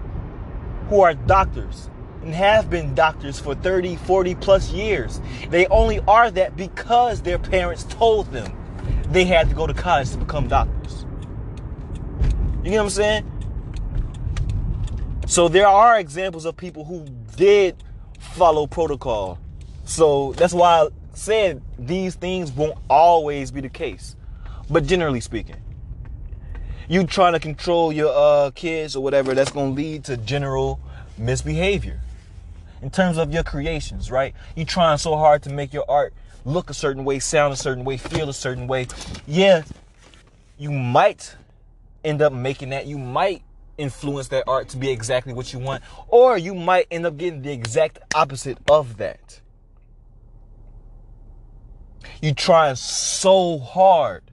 who 0.89 1.01
are 1.01 1.13
doctors 1.13 1.89
and 2.23 2.33
have 2.33 2.69
been 2.69 2.95
doctors 2.95 3.39
for 3.39 3.55
30, 3.55 3.95
40 3.95 4.35
plus 4.35 4.71
years. 4.71 5.21
They 5.49 5.67
only 5.67 5.99
are 6.01 6.29
that 6.31 6.57
because 6.57 7.21
their 7.21 7.39
parents 7.39 7.85
told 7.85 8.31
them 8.31 8.55
they 9.11 9.25
had 9.25 9.49
to 9.49 9.55
go 9.55 9.67
to 9.67 9.73
college 9.73 10.11
to 10.11 10.17
become 10.17 10.47
doctors. 10.47 11.05
You 12.63 12.71
know 12.71 12.77
what 12.77 12.83
I'm 12.83 12.89
saying? 12.89 13.31
So 15.27 15.47
there 15.47 15.67
are 15.67 15.99
examples 15.99 16.45
of 16.45 16.57
people 16.57 16.85
who 16.85 17.05
did 17.35 17.83
follow 18.33 18.67
protocol. 18.67 19.39
So 19.85 20.33
that's 20.33 20.53
why 20.53 20.83
I 20.83 20.87
said 21.13 21.61
these 21.77 22.15
things 22.15 22.51
won't 22.51 22.77
always 22.89 23.51
be 23.51 23.61
the 23.61 23.69
case. 23.69 24.15
But 24.69 24.85
generally 24.85 25.19
speaking, 25.19 25.57
you 26.87 27.05
trying 27.05 27.33
to 27.33 27.39
control 27.39 27.91
your 27.91 28.11
uh, 28.13 28.51
kids 28.51 28.95
or 28.95 29.03
whatever, 29.03 29.33
that's 29.33 29.51
going 29.51 29.75
to 29.75 29.81
lead 29.81 30.05
to 30.05 30.17
general 30.17 30.79
misbehavior 31.17 31.99
in 32.81 32.89
terms 32.89 33.17
of 33.17 33.33
your 33.33 33.43
creations, 33.43 34.09
right? 34.09 34.33
You 34.55 34.65
trying 34.65 34.97
so 34.97 35.17
hard 35.17 35.43
to 35.43 35.49
make 35.49 35.73
your 35.73 35.85
art 35.89 36.13
look 36.45 36.69
a 36.69 36.73
certain 36.73 37.05
way, 37.05 37.19
sound 37.19 37.53
a 37.53 37.57
certain 37.57 37.83
way, 37.83 37.97
feel 37.97 38.29
a 38.29 38.33
certain 38.33 38.67
way. 38.67 38.87
Yeah, 39.27 39.63
you 40.57 40.71
might 40.71 41.35
end 42.03 42.21
up 42.21 42.31
making 42.33 42.69
that. 42.69 42.85
You 42.85 42.97
might 42.97 43.43
influence 43.79 44.27
that 44.27 44.43
art 44.47 44.69
to 44.69 44.77
be 44.77 44.89
exactly 44.89 45.33
what 45.33 45.53
you 45.53 45.59
want, 45.59 45.83
or 46.07 46.37
you 46.37 46.53
might 46.53 46.87
end 46.91 47.05
up 47.05 47.17
getting 47.17 47.41
the 47.41 47.51
exact 47.51 47.99
opposite 48.13 48.57
of 48.69 48.97
that. 48.97 49.41
You 52.21 52.33
trying 52.33 52.75
so 52.75 53.57
hard 53.57 54.23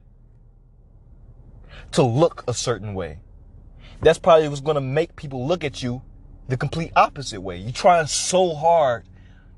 to 1.92 2.02
look 2.02 2.44
a 2.48 2.54
certain 2.54 2.94
way. 2.94 3.20
That's 4.00 4.18
probably 4.18 4.48
what's 4.48 4.60
going 4.60 4.74
to 4.74 4.80
make 4.80 5.16
people 5.16 5.46
look 5.46 5.64
at 5.64 5.82
you 5.82 6.02
the 6.48 6.56
complete 6.56 6.92
opposite 6.96 7.40
way. 7.40 7.56
You 7.56 7.72
trying 7.72 8.06
so 8.06 8.54
hard 8.54 9.04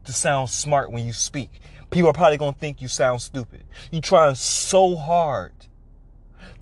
to 0.05 0.13
sound 0.13 0.51
smart 0.51 0.93
when 0.93 1.05
you 1.05 1.13
speak. 1.13 1.61
People 1.91 2.11
are 2.11 2.15
probably 2.15 2.37
going 2.37 2.55
to 2.55 2.59
think 2.59 2.81
you 2.81 2.89
sound 2.89 3.21
stupid. 3.23 3.65
You 3.91 4.01
trying 4.01 4.35
so 4.35 4.95
hard 4.97 5.53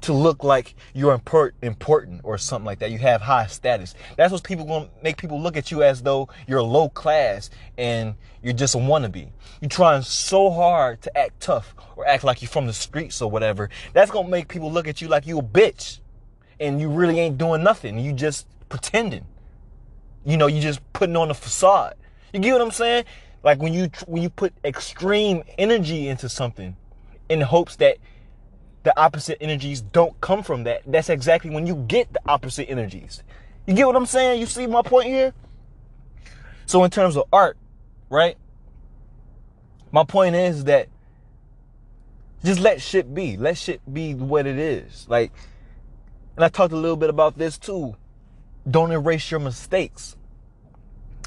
to 0.06 0.12
look 0.12 0.42
like 0.42 0.74
you're 0.94 1.12
important 1.12 2.20
or 2.24 2.38
something 2.38 2.64
like 2.64 2.78
that. 2.80 2.90
You 2.90 2.98
have 2.98 3.20
high 3.20 3.46
status. 3.46 3.94
That's 4.16 4.32
what's 4.32 4.42
people 4.42 4.64
going 4.64 4.84
to 4.86 4.90
make 5.02 5.16
people 5.16 5.40
look 5.40 5.56
at 5.56 5.70
you 5.70 5.82
as 5.82 6.02
though 6.02 6.28
you're 6.46 6.62
low 6.62 6.88
class 6.88 7.50
and 7.76 8.14
you're 8.42 8.54
just 8.54 8.74
a 8.74 8.78
wannabe. 8.78 9.28
You're 9.60 9.68
trying 9.68 10.02
so 10.02 10.50
hard 10.50 11.02
to 11.02 11.18
act 11.18 11.40
tough 11.40 11.74
or 11.96 12.06
act 12.06 12.24
like 12.24 12.42
you're 12.42 12.48
from 12.48 12.66
the 12.66 12.72
streets 12.72 13.20
or 13.20 13.30
whatever. 13.30 13.68
That's 13.92 14.10
going 14.10 14.26
to 14.26 14.30
make 14.30 14.48
people 14.48 14.72
look 14.72 14.88
at 14.88 15.00
you 15.00 15.08
like 15.08 15.26
you 15.26 15.38
a 15.38 15.42
bitch 15.42 16.00
and 16.60 16.80
you 16.80 16.88
really 16.88 17.18
ain't 17.20 17.38
doing 17.38 17.62
nothing. 17.62 17.98
You 17.98 18.12
just 18.12 18.46
pretending. 18.68 19.26
You 20.24 20.36
know, 20.36 20.46
you 20.46 20.60
just 20.60 20.80
putting 20.92 21.16
on 21.16 21.30
a 21.30 21.34
facade. 21.34 21.94
You 22.32 22.40
get 22.40 22.52
what 22.52 22.62
I'm 22.62 22.70
saying? 22.70 23.04
Like 23.42 23.60
when 23.60 23.72
you 23.72 23.90
when 24.06 24.22
you 24.22 24.30
put 24.30 24.52
extreme 24.64 25.44
energy 25.56 26.08
into 26.08 26.28
something 26.28 26.76
in 27.28 27.40
hopes 27.40 27.76
that 27.76 27.98
the 28.86 28.96
opposite 28.96 29.36
energies 29.40 29.80
don't 29.80 30.18
come 30.20 30.44
from 30.44 30.62
that. 30.62 30.82
That's 30.86 31.08
exactly 31.10 31.50
when 31.50 31.66
you 31.66 31.74
get 31.74 32.12
the 32.12 32.20
opposite 32.24 32.70
energies. 32.70 33.24
You 33.66 33.74
get 33.74 33.84
what 33.84 33.96
I'm 33.96 34.06
saying? 34.06 34.38
You 34.38 34.46
see 34.46 34.68
my 34.68 34.80
point 34.80 35.06
here? 35.08 35.34
So 36.66 36.84
in 36.84 36.90
terms 36.92 37.16
of 37.16 37.24
art, 37.32 37.56
right? 38.08 38.38
My 39.90 40.04
point 40.04 40.36
is 40.36 40.62
that 40.64 40.86
just 42.44 42.60
let 42.60 42.80
shit 42.80 43.12
be. 43.12 43.36
Let 43.36 43.58
shit 43.58 43.80
be 43.92 44.14
what 44.14 44.46
it 44.46 44.56
is. 44.56 45.04
Like, 45.08 45.32
and 46.36 46.44
I 46.44 46.48
talked 46.48 46.72
a 46.72 46.76
little 46.76 46.96
bit 46.96 47.10
about 47.10 47.36
this 47.36 47.58
too. 47.58 47.96
Don't 48.70 48.92
erase 48.92 49.32
your 49.32 49.40
mistakes. 49.40 50.14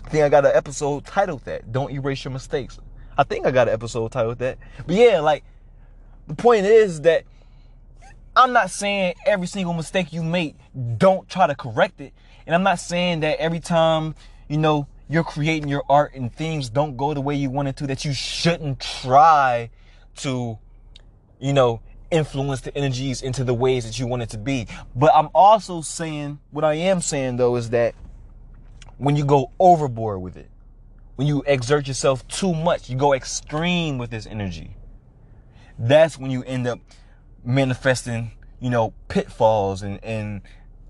I 0.05 0.09
think 0.09 0.23
I 0.23 0.29
got 0.29 0.45
an 0.45 0.53
episode 0.55 1.05
titled 1.05 1.43
that. 1.43 1.73
Don't 1.73 1.91
erase 1.91 2.23
your 2.23 2.31
mistakes. 2.31 2.79
I 3.17 3.23
think 3.23 3.45
I 3.45 3.51
got 3.51 3.67
an 3.67 3.73
episode 3.73 4.13
titled 4.13 4.39
that. 4.39 4.59
But 4.87 4.95
yeah, 4.95 5.19
like 5.19 5.43
the 6.27 6.35
point 6.35 6.65
is 6.65 7.01
that 7.01 7.25
I'm 8.35 8.53
not 8.53 8.69
saying 8.69 9.15
every 9.25 9.47
single 9.47 9.73
mistake 9.73 10.13
you 10.13 10.23
make, 10.23 10.55
don't 10.97 11.27
try 11.27 11.47
to 11.47 11.55
correct 11.55 11.99
it. 12.01 12.13
And 12.45 12.55
I'm 12.55 12.63
not 12.63 12.79
saying 12.79 13.21
that 13.21 13.39
every 13.39 13.59
time, 13.59 14.15
you 14.47 14.57
know, 14.57 14.87
you're 15.09 15.23
creating 15.23 15.69
your 15.69 15.83
art 15.89 16.13
and 16.13 16.33
things 16.33 16.69
don't 16.69 16.95
go 16.95 17.13
the 17.13 17.21
way 17.21 17.35
you 17.35 17.49
wanted 17.49 17.75
to, 17.77 17.87
that 17.87 18.05
you 18.05 18.13
shouldn't 18.13 18.79
try 18.79 19.69
to, 20.17 20.57
you 21.39 21.53
know, 21.53 21.81
influence 22.11 22.61
the 22.61 22.75
energies 22.77 23.21
into 23.21 23.43
the 23.43 23.53
ways 23.53 23.85
that 23.85 23.99
you 23.99 24.07
want 24.07 24.21
it 24.21 24.29
to 24.29 24.37
be. 24.37 24.67
But 24.95 25.11
I'm 25.13 25.29
also 25.33 25.81
saying, 25.81 26.39
what 26.51 26.63
I 26.63 26.75
am 26.75 27.01
saying 27.01 27.37
though, 27.37 27.55
is 27.55 27.71
that 27.71 27.95
when 28.97 29.15
you 29.15 29.25
go 29.25 29.51
overboard 29.59 30.21
with 30.21 30.37
it, 30.37 30.49
when 31.15 31.27
you 31.27 31.43
exert 31.45 31.87
yourself 31.87 32.27
too 32.27 32.53
much, 32.53 32.89
you 32.89 32.95
go 32.95 33.13
extreme 33.13 33.97
with 33.97 34.09
this 34.09 34.25
energy, 34.25 34.75
that's 35.77 36.17
when 36.17 36.31
you 36.31 36.43
end 36.43 36.67
up 36.67 36.79
manifesting, 37.43 38.31
you 38.59 38.69
know, 38.69 38.93
pitfalls 39.07 39.81
and, 39.81 40.03
and 40.03 40.41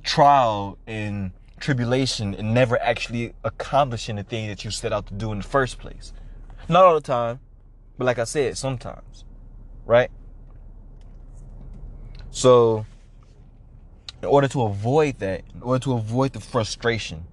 trial 0.03 0.77
and 0.87 1.31
tribulation 1.59 2.33
and 2.33 2.53
never 2.53 2.81
actually 2.81 3.33
accomplishing 3.43 4.15
the 4.15 4.23
thing 4.23 4.47
that 4.47 4.63
you 4.63 4.71
set 4.71 4.93
out 4.93 5.07
to 5.07 5.13
do 5.13 5.31
in 5.31 5.39
the 5.39 5.43
first 5.43 5.79
place. 5.79 6.13
Not 6.67 6.85
all 6.85 6.95
the 6.95 7.01
time, 7.01 7.39
but 7.97 8.05
like 8.05 8.19
I 8.19 8.23
said, 8.23 8.57
sometimes. 8.57 9.25
Right? 9.85 10.11
So, 12.31 12.85
in 14.21 14.27
order 14.27 14.47
to 14.49 14.63
avoid 14.63 15.19
that, 15.19 15.43
in 15.53 15.61
order 15.61 15.83
to 15.85 15.93
avoid 15.93 16.33
the 16.33 16.39
frustration, 16.39 17.25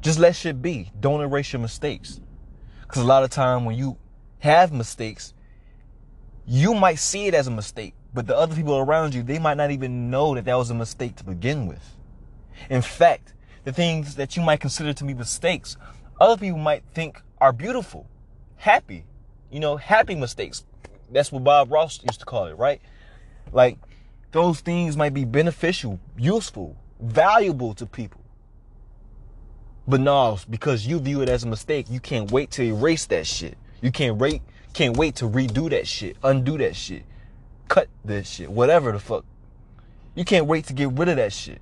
just 0.00 0.18
let 0.18 0.36
shit 0.36 0.60
be. 0.62 0.90
Don't 0.98 1.20
erase 1.20 1.52
your 1.52 1.60
mistakes. 1.60 2.20
Because 2.82 3.02
a 3.02 3.06
lot 3.06 3.24
of 3.24 3.30
time 3.30 3.64
when 3.64 3.76
you 3.76 3.98
have 4.40 4.72
mistakes, 4.72 5.34
you 6.48 6.74
might 6.74 6.98
see 6.98 7.26
it 7.26 7.34
as 7.34 7.46
a 7.46 7.50
mistake, 7.50 7.94
but 8.14 8.26
the 8.26 8.34
other 8.34 8.56
people 8.56 8.78
around 8.78 9.14
you, 9.14 9.22
they 9.22 9.38
might 9.38 9.58
not 9.58 9.70
even 9.70 10.10
know 10.10 10.34
that 10.34 10.46
that 10.46 10.54
was 10.54 10.70
a 10.70 10.74
mistake 10.74 11.14
to 11.16 11.24
begin 11.24 11.66
with. 11.66 11.94
In 12.70 12.80
fact, 12.80 13.34
the 13.64 13.72
things 13.72 14.14
that 14.16 14.34
you 14.34 14.42
might 14.42 14.58
consider 14.60 14.94
to 14.94 15.04
be 15.04 15.12
mistakes, 15.12 15.76
other 16.18 16.38
people 16.40 16.58
might 16.58 16.84
think 16.94 17.20
are 17.38 17.52
beautiful. 17.52 18.08
happy. 18.56 19.04
You 19.50 19.60
know, 19.60 19.76
happy 19.76 20.14
mistakes. 20.14 20.64
That's 21.12 21.30
what 21.30 21.44
Bob 21.44 21.70
Ross 21.70 22.00
used 22.02 22.20
to 22.20 22.26
call 22.26 22.46
it, 22.46 22.56
right? 22.56 22.80
Like 23.52 23.78
those 24.32 24.60
things 24.60 24.96
might 24.96 25.14
be 25.14 25.24
beneficial, 25.26 26.00
useful, 26.16 26.76
valuable 27.00 27.74
to 27.74 27.86
people. 27.86 28.22
But 29.86 30.00
no, 30.00 30.38
because 30.48 30.86
you 30.86 30.98
view 30.98 31.22
it 31.22 31.28
as 31.28 31.44
a 31.44 31.46
mistake, 31.46 31.86
you 31.90 32.00
can't 32.00 32.30
wait 32.30 32.50
to 32.52 32.62
erase 32.62 33.06
that 33.06 33.26
shit. 33.26 33.56
You 33.80 33.90
can't 33.92 34.16
wait, 34.16 34.42
can't 34.72 34.96
wait 34.96 35.16
to 35.16 35.24
redo 35.26 35.70
that 35.70 35.86
shit, 35.86 36.16
undo 36.22 36.58
that 36.58 36.76
shit, 36.76 37.04
cut 37.68 37.88
this 38.04 38.28
shit, 38.28 38.50
whatever 38.50 38.92
the 38.92 38.98
fuck. 38.98 39.24
You 40.14 40.24
can't 40.24 40.46
wait 40.46 40.66
to 40.66 40.72
get 40.72 40.90
rid 40.92 41.08
of 41.08 41.16
that 41.16 41.32
shit. 41.32 41.60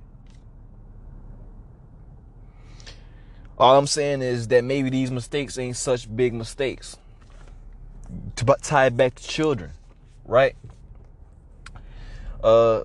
All 3.57 3.77
I'm 3.77 3.87
saying 3.87 4.21
is 4.21 4.47
that 4.49 4.63
maybe 4.63 4.89
these 4.89 5.09
mistakes 5.09 5.57
ain't 5.57 5.77
such 5.77 6.13
big 6.15 6.33
mistakes. 6.33 6.97
To 8.35 8.45
tie 8.61 8.85
it 8.85 8.97
back 8.97 9.15
to 9.15 9.27
children, 9.27 9.71
right? 10.25 10.55
Uh, 12.43 12.83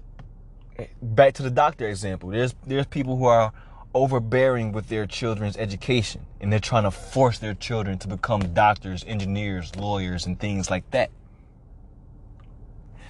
back 1.01 1.35
to 1.35 1.43
the 1.43 1.51
doctor 1.51 1.87
example. 1.89 2.31
There's 2.31 2.55
there's 2.67 2.87
people 2.87 3.17
who 3.17 3.27
are 3.27 3.53
overbearing 3.95 4.73
with 4.73 4.89
their 4.89 5.07
children's 5.07 5.57
education 5.57 6.25
and 6.41 6.53
they're 6.53 6.61
trying 6.61 6.85
to 6.85 6.91
force 6.91 7.39
their 7.39 7.55
children 7.55 7.99
to 7.99 8.09
become 8.09 8.41
doctors, 8.55 9.05
engineers, 9.07 9.75
lawyers, 9.77 10.27
and 10.27 10.39
things 10.39 10.71
like 10.71 10.91
that. 10.91 11.11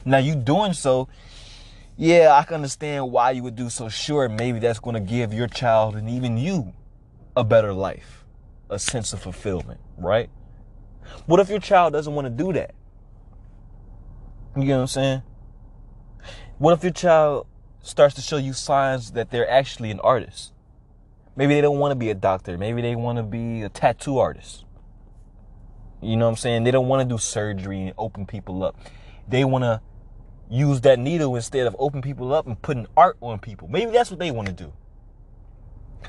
Now, 0.05 0.19
you 0.19 0.35
doing 0.35 0.73
so, 0.73 1.09
yeah, 1.97 2.33
I 2.33 2.43
can 2.45 2.57
understand 2.57 3.13
why 3.13 3.31
you 3.31 3.43
would 3.45 3.55
do 3.55 3.71
so. 3.71 3.89
Sure, 3.89 4.29
maybe 4.29 4.59
that's 4.59 4.81
going 4.81 4.95
to 4.95 5.01
give 5.01 5.33
your 5.33 5.47
child 5.47 5.95
and 5.95 6.09
even 6.09 6.37
you 6.37 6.73
a 7.37 7.45
better 7.45 7.73
life, 7.73 8.25
a 8.69 8.79
sense 8.79 9.13
of 9.13 9.21
fulfillment, 9.21 9.81
right? 9.97 10.29
What 11.27 11.41
if 11.41 11.49
your 11.49 11.61
child 11.61 11.93
doesn't 11.93 12.15
want 12.15 12.27
to 12.27 12.31
do 12.31 12.53
that? 12.55 12.75
You 14.57 14.65
know 14.65 14.77
what 14.77 14.81
I'm 14.83 14.87
saying? 14.89 15.23
What 16.59 16.73
if 16.75 16.83
your 16.83 16.93
child 16.93 17.47
starts 17.83 18.15
to 18.17 18.21
show 18.21 18.37
you 18.37 18.53
signs 18.53 19.13
that 19.13 19.31
they're 19.31 19.49
actually 19.49 19.91
an 19.91 20.01
artist? 20.01 20.52
Maybe 21.35 21.55
they 21.55 21.61
don't 21.61 21.79
want 21.79 21.93
to 21.93 21.97
be 21.97 22.11
a 22.11 22.15
doctor. 22.15 22.59
Maybe 22.59 22.83
they 22.83 22.95
want 22.95 23.17
to 23.17 23.23
be 23.23 23.63
a 23.63 23.69
tattoo 23.69 24.19
artist. 24.19 24.65
You 26.03 26.17
know 26.17 26.27
what 26.27 26.33
I'm 26.33 26.37
saying? 26.37 26.65
They 26.65 26.71
don't 26.71 26.89
want 26.89 27.09
to 27.09 27.15
do 27.15 27.19
surgery 27.19 27.83
and 27.83 27.95
open 27.97 28.27
people 28.27 28.65
up. 28.65 28.77
They 29.29 29.45
want 29.45 29.65
to 29.65 29.81
use 30.51 30.83
that 30.83 30.99
needle 30.99 31.35
instead 31.37 31.67
of 31.67 31.75
open 31.79 32.03
people 32.03 32.35
up 32.35 32.47
and 32.47 32.61
putting 32.61 32.87
art 32.97 33.17
on 33.21 33.39
people. 33.39 33.69
Maybe 33.69 33.93
that's 33.93 34.11
what 34.11 34.19
they 34.19 34.31
want 34.31 34.49
to 34.49 34.55
do. 34.55 34.73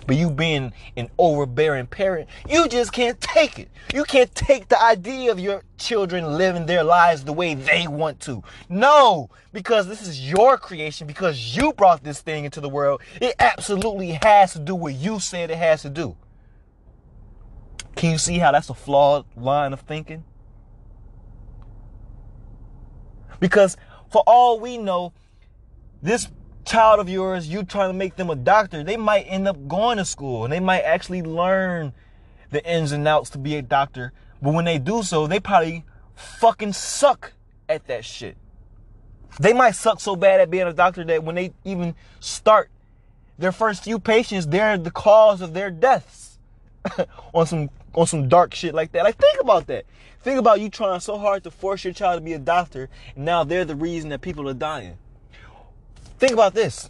But 0.06 0.18
you 0.18 0.30
being 0.30 0.74
an 0.98 1.10
overbearing 1.18 1.88
parent, 1.88 2.28
you 2.50 2.68
just 2.68 2.92
can't 2.92 3.20
take 3.22 3.58
it. 3.58 3.70
You 3.94 4.04
can't 4.04 4.34
take 4.36 4.68
the 4.68 4.82
idea 4.82 5.32
of 5.32 5.40
your 5.40 5.64
children 5.78 6.38
living 6.38 6.66
their 6.66 6.84
lives 6.84 7.24
the 7.24 7.34
way 7.34 7.54
they 7.54 7.88
want 7.88 8.20
to. 8.22 8.44
No, 8.70 9.30
because 9.54 9.88
this 9.88 10.06
is 10.06 10.30
your 10.30 10.58
creation, 10.58 11.08
because 11.08 11.56
you 11.56 11.74
brought 11.74 12.04
this 12.04 12.22
thing 12.22 12.46
into 12.46 12.60
the 12.60 12.70
world, 12.70 13.02
it 13.22 13.36
absolutely 13.40 14.20
has 14.24 14.54
to 14.54 14.60
do 14.60 14.76
what 14.76 14.94
you 14.94 15.20
said 15.20 15.52
it 15.52 15.58
has 15.58 15.84
to 15.84 15.90
do. 15.90 16.18
Can 17.96 18.12
you 18.12 18.18
see 18.18 18.40
how 18.40 18.52
that's 18.52 18.70
a 18.70 18.74
flawed 18.74 19.26
line 19.38 19.72
of 19.72 19.82
thinking? 19.82 20.26
Because 23.40 23.78
for 24.12 24.24
all 24.26 24.60
we 24.60 24.78
know, 24.78 25.14
this 26.02 26.30
child 26.66 27.00
of 27.00 27.10
yours, 27.10 27.48
you 27.48 27.64
trying 27.64 27.90
to 27.90 27.98
make 27.98 28.16
them 28.16 28.30
a 28.30 28.36
doctor, 28.36 28.84
they 28.84 28.98
might 28.98 29.24
end 29.24 29.48
up 29.48 29.68
going 29.68 29.98
to 29.98 30.06
school 30.06 30.44
and 30.44 30.54
they 30.54 30.60
might 30.60 30.82
actually 30.82 31.22
learn 31.22 31.94
the 32.52 32.64
ins 32.66 32.92
and 32.92 33.08
outs 33.08 33.30
to 33.32 33.38
be 33.38 33.56
a 33.56 33.62
doctor. 33.62 34.12
But 34.42 34.54
when 34.54 34.66
they 34.66 34.78
do 34.78 35.04
so, 35.04 35.28
they 35.28 35.40
probably 35.40 35.86
fucking 36.16 36.74
suck 36.74 37.34
at 37.70 37.88
that 37.88 38.06
shit. 38.06 38.38
They 39.40 39.54
might 39.54 39.72
suck 39.72 40.00
so 40.00 40.16
bad 40.16 40.42
at 40.42 40.50
being 40.50 40.68
a 40.68 40.74
doctor 40.74 41.04
that 41.04 41.24
when 41.24 41.36
they 41.36 41.54
even 41.64 41.96
start 42.20 42.70
their 43.38 43.52
first 43.52 43.84
few 43.84 44.00
patients, 44.00 44.46
they're 44.46 44.78
the 44.78 44.92
cause 44.92 45.42
of 45.42 45.54
their 45.54 45.72
deaths 45.72 46.38
on 47.34 47.46
some 47.48 47.70
on 47.96 48.08
some 48.08 48.28
dark 48.28 48.54
shit 48.54 48.74
like 48.74 48.92
that. 48.92 49.04
Like 49.04 49.18
think 49.18 49.40
about 49.42 49.68
that. 49.68 49.86
Think 50.22 50.40
about 50.40 50.62
you 50.62 50.70
trying 50.70 51.00
so 51.00 51.18
hard 51.18 51.44
to 51.44 51.52
force 51.52 51.84
your 51.84 51.94
child 51.94 52.20
to 52.20 52.22
be 52.22 52.34
a 52.34 52.40
doctor, 52.40 52.90
and 53.16 53.26
now 53.26 53.44
they're 53.44 53.66
the 53.66 53.76
reason 53.76 54.10
that 54.10 54.22
people 54.22 54.48
are 54.50 54.54
dying. 54.54 54.98
Think 56.24 56.36
about 56.36 56.54
this. 56.54 56.90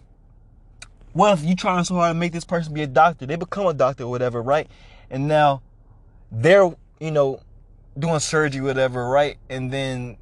What 1.13 1.39
if 1.39 1.43
you 1.43 1.55
trying 1.55 1.83
so 1.85 1.95
hard 1.95 2.11
to 2.11 2.13
make 2.13 2.33
this 2.33 2.45
person 2.45 2.71
be 2.71 2.83
a 2.83 2.87
doctor? 2.87 3.25
They 3.25 3.35
become 3.35 3.65
a 3.65 3.73
doctor 3.73 4.03
or 4.03 4.11
whatever, 4.11 4.43
right? 4.43 4.69
And 5.09 5.27
now 5.27 5.63
they're, 6.31 6.71
you 6.99 7.09
know, 7.09 7.41
doing 7.97 8.19
surgery, 8.19 8.61
whatever, 8.61 9.09
right? 9.09 9.37
And 9.49 9.73
then 9.73 10.17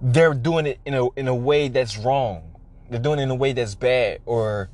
they're 0.00 0.34
doing 0.34 0.66
it 0.66 0.78
in 0.86 0.94
a 0.94 1.08
in 1.16 1.26
a 1.26 1.34
way 1.34 1.66
that's 1.66 1.98
wrong. 1.98 2.54
They're 2.90 3.00
doing 3.00 3.18
it 3.18 3.24
in 3.24 3.30
a 3.30 3.34
way 3.34 3.52
that's 3.52 3.74
bad, 3.74 4.20
or 4.24 4.70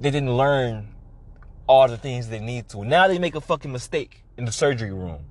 they 0.00 0.10
didn't 0.10 0.36
learn 0.36 0.96
all 1.68 1.86
the 1.86 1.96
things 1.96 2.28
they 2.28 2.40
need 2.40 2.68
to. 2.70 2.84
Now 2.84 3.06
they 3.06 3.20
make 3.20 3.36
a 3.36 3.40
fucking 3.40 3.70
mistake 3.70 4.24
in 4.36 4.46
the 4.46 4.52
surgery 4.52 4.92
room. 4.92 5.26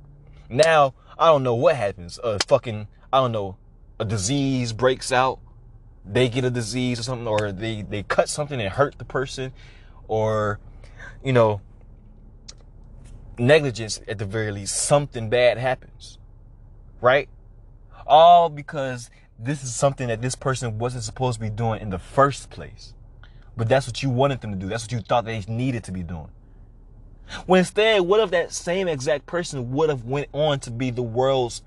Now 0.47 0.93
I 1.19 1.27
don't 1.27 1.43
know 1.43 1.55
what 1.55 1.75
happens. 1.75 2.21
A 2.23 2.39
fucking 2.47 2.87
I 3.11 3.19
don't 3.19 3.33
know. 3.33 3.57
A 3.99 4.05
disease 4.05 4.71
breaks 4.71 5.11
out 5.11 5.41
they 6.05 6.29
get 6.29 6.43
a 6.43 6.49
disease 6.49 6.99
or 6.99 7.03
something, 7.03 7.27
or 7.27 7.51
they, 7.51 7.81
they 7.81 8.03
cut 8.03 8.29
something 8.29 8.59
and 8.59 8.73
hurt 8.73 8.97
the 8.97 9.05
person, 9.05 9.53
or, 10.07 10.59
you 11.23 11.33
know, 11.33 11.61
negligence 13.37 14.01
at 14.07 14.17
the 14.17 14.25
very 14.25 14.51
least, 14.51 14.75
something 14.75 15.29
bad 15.29 15.57
happens. 15.57 16.17
Right? 17.01 17.29
All 18.05 18.49
because 18.49 19.09
this 19.39 19.63
is 19.63 19.75
something 19.75 20.07
that 20.07 20.21
this 20.21 20.35
person 20.35 20.77
wasn't 20.77 21.03
supposed 21.03 21.39
to 21.39 21.41
be 21.41 21.49
doing 21.49 21.81
in 21.81 21.89
the 21.89 21.99
first 21.99 22.49
place. 22.49 22.93
But 23.55 23.69
that's 23.69 23.87
what 23.87 24.01
you 24.01 24.09
wanted 24.09 24.41
them 24.41 24.51
to 24.51 24.57
do. 24.57 24.67
That's 24.67 24.83
what 24.83 24.91
you 24.91 24.99
thought 24.99 25.25
they 25.25 25.43
needed 25.47 25.83
to 25.85 25.91
be 25.91 26.03
doing. 26.03 26.29
When 27.45 27.59
instead, 27.59 28.01
what 28.01 28.19
if 28.19 28.31
that 28.31 28.51
same 28.51 28.87
exact 28.87 29.25
person 29.25 29.71
would 29.71 29.89
have 29.89 30.05
went 30.05 30.27
on 30.33 30.59
to 30.61 30.71
be 30.71 30.91
the 30.91 31.03
world's 31.03 31.61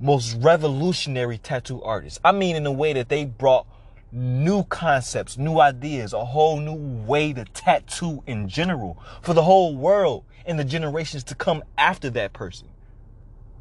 most 0.00 0.36
revolutionary 0.40 1.38
tattoo 1.38 1.82
artists. 1.82 2.20
I 2.24 2.32
mean, 2.32 2.56
in 2.56 2.66
a 2.66 2.72
way 2.72 2.92
that 2.92 3.08
they 3.08 3.24
brought 3.24 3.66
new 4.12 4.64
concepts, 4.64 5.36
new 5.36 5.60
ideas, 5.60 6.12
a 6.12 6.24
whole 6.24 6.58
new 6.60 6.74
way 7.04 7.32
to 7.32 7.44
tattoo 7.46 8.22
in 8.26 8.48
general 8.48 9.02
for 9.22 9.34
the 9.34 9.42
whole 9.42 9.76
world 9.76 10.24
and 10.46 10.58
the 10.58 10.64
generations 10.64 11.24
to 11.24 11.34
come 11.34 11.62
after 11.76 12.08
that 12.10 12.32
person. 12.32 12.68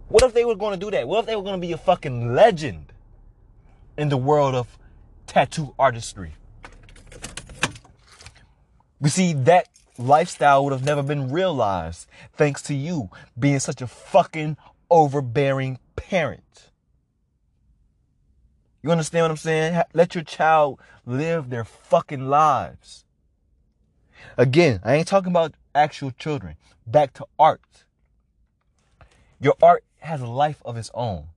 What 0.08 0.24
if 0.24 0.34
they 0.34 0.46
were 0.46 0.56
going 0.56 0.80
to 0.80 0.86
do 0.86 0.92
that? 0.92 1.08
What 1.08 1.20
if 1.20 1.26
they 1.26 1.36
were 1.36 1.44
going 1.44 1.60
to 1.60 1.68
be 1.68 1.74
a 1.74 1.78
fucking 1.78 2.34
legend 2.34 2.94
in 3.98 4.10
the 4.10 4.18
world 4.18 4.56
of 4.56 4.78
tattoo 5.26 5.74
artistry? 5.78 6.34
We 9.02 9.10
see 9.10 9.34
that 9.34 9.68
lifestyle 9.98 10.64
would 10.64 10.74
have 10.74 10.86
never 10.86 11.04
been 11.04 11.30
realized 11.30 12.08
thanks 12.34 12.62
to 12.64 12.74
you 12.74 13.10
being 13.38 13.60
such 13.60 13.82
a 13.82 13.88
fucking 13.88 14.56
overbearing 14.90 15.80
parent. 15.98 16.72
You 18.82 18.92
understand 18.92 19.26
what 19.26 19.32
I'm 19.32 19.38
saying? 19.38 19.82
Let 19.94 20.16
your 20.16 20.24
child 20.24 20.80
live 21.06 21.50
their 21.50 21.66
fucking 21.66 22.30
lives. 22.30 23.04
Again, 24.38 24.80
I 24.84 24.96
ain't 24.96 25.08
talking 25.08 25.32
about 25.32 25.56
actual 25.76 26.12
children. 26.12 26.56
Back 26.86 27.14
to 27.16 27.26
art. 27.38 27.84
Your 29.42 29.56
art 29.62 29.84
has 30.00 30.22
a 30.22 30.28
life 30.28 30.62
of 30.64 30.78
its 30.78 30.90
own. 30.94 31.28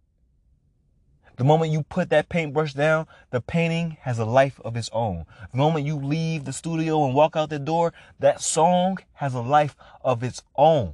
The 1.37 1.45
moment 1.45 1.73
you 1.73 1.83
put 1.83 2.11
that 2.11 2.29
paintbrush 2.29 2.75
down, 2.75 3.07
the 3.31 3.41
painting 3.41 3.97
has 4.03 4.19
a 4.19 4.27
life 4.27 4.61
of 4.63 4.77
its 4.77 4.91
own. 4.93 5.25
The 5.53 5.57
moment 5.57 5.87
you 5.87 5.97
leave 5.97 6.45
the 6.45 6.53
studio 6.53 7.05
and 7.07 7.15
walk 7.15 7.35
out 7.35 7.49
the 7.49 7.59
door, 7.59 7.95
that 8.19 8.43
song 8.43 8.99
has 9.15 9.33
a 9.33 9.41
life 9.41 9.75
of 10.05 10.23
its 10.23 10.43
own. 10.55 10.93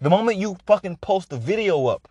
The 0.00 0.08
moment 0.08 0.38
you 0.38 0.56
fucking 0.66 0.96
post 0.96 1.32
a 1.32 1.36
video 1.36 1.86
up, 1.86 2.08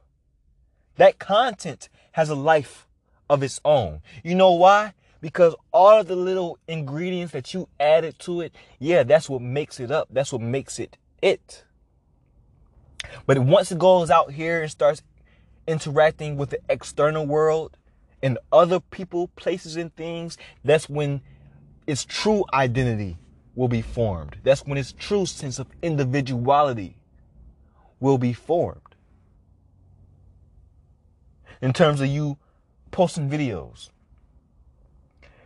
that 0.99 1.17
content 1.17 1.87
has 2.11 2.29
a 2.29 2.35
life 2.35 2.85
of 3.29 3.41
its 3.41 3.61
own. 3.63 4.01
You 4.21 4.35
know 4.35 4.51
why? 4.51 4.93
Because 5.21 5.55
all 5.71 6.01
of 6.01 6.07
the 6.07 6.15
little 6.15 6.59
ingredients 6.67 7.31
that 7.31 7.53
you 7.53 7.69
added 7.79 8.19
to 8.19 8.41
it, 8.41 8.53
yeah, 8.79 9.03
that's 9.03 9.29
what 9.29 9.41
makes 9.41 9.79
it 9.79 9.91
up. 9.91 10.09
That's 10.11 10.33
what 10.33 10.41
makes 10.41 10.77
it 10.77 10.97
it. 11.21 11.63
But 13.25 13.39
once 13.39 13.71
it 13.71 13.79
goes 13.79 14.09
out 14.11 14.33
here 14.33 14.61
and 14.61 14.69
starts 14.69 15.01
interacting 15.67 16.35
with 16.35 16.49
the 16.49 16.59
external 16.67 17.25
world 17.25 17.77
and 18.21 18.37
other 18.51 18.81
people, 18.81 19.29
places, 19.37 19.77
and 19.77 19.95
things, 19.95 20.37
that's 20.65 20.89
when 20.89 21.21
its 21.87 22.03
true 22.03 22.43
identity 22.53 23.17
will 23.55 23.69
be 23.69 23.81
formed. 23.81 24.37
That's 24.43 24.65
when 24.65 24.77
its 24.77 24.91
true 24.91 25.25
sense 25.25 25.59
of 25.59 25.67
individuality 25.81 26.97
will 28.01 28.17
be 28.17 28.33
formed 28.33 28.88
in 31.61 31.73
terms 31.73 32.01
of 32.01 32.07
you 32.07 32.37
posting 32.91 33.29
videos. 33.29 33.89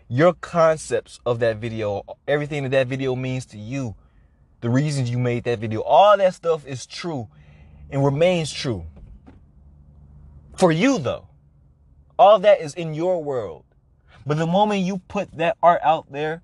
Your 0.07 0.33
concepts 0.33 1.19
of 1.25 1.39
that 1.39 1.57
video, 1.57 2.03
everything 2.27 2.63
that 2.63 2.69
that 2.69 2.87
video 2.87 3.15
means 3.15 3.45
to 3.47 3.57
you, 3.57 3.95
the 4.61 4.69
reasons 4.69 5.09
you 5.09 5.17
made 5.17 5.43
that 5.45 5.59
video, 5.59 5.81
all 5.81 6.17
that 6.17 6.33
stuff 6.33 6.65
is 6.67 6.85
true 6.85 7.27
and 7.89 8.03
remains 8.03 8.51
true. 8.51 8.85
For 10.55 10.71
you, 10.71 10.99
though, 10.99 11.27
all 12.17 12.39
that 12.39 12.61
is 12.61 12.73
in 12.75 12.93
your 12.93 13.23
world. 13.23 13.65
But 14.25 14.37
the 14.37 14.47
moment 14.47 14.81
you 14.81 14.99
put 14.99 15.35
that 15.37 15.57
art 15.61 15.81
out 15.83 16.11
there, 16.11 16.41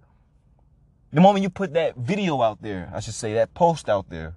the 1.14 1.22
moment 1.22 1.44
you 1.44 1.50
put 1.50 1.74
that 1.74 1.96
video 1.96 2.42
out 2.42 2.62
there, 2.62 2.92
I 2.94 3.00
should 3.00 3.14
say, 3.14 3.34
that 3.36 3.54
post 3.54 3.88
out 3.88 4.10
there, 4.10 4.36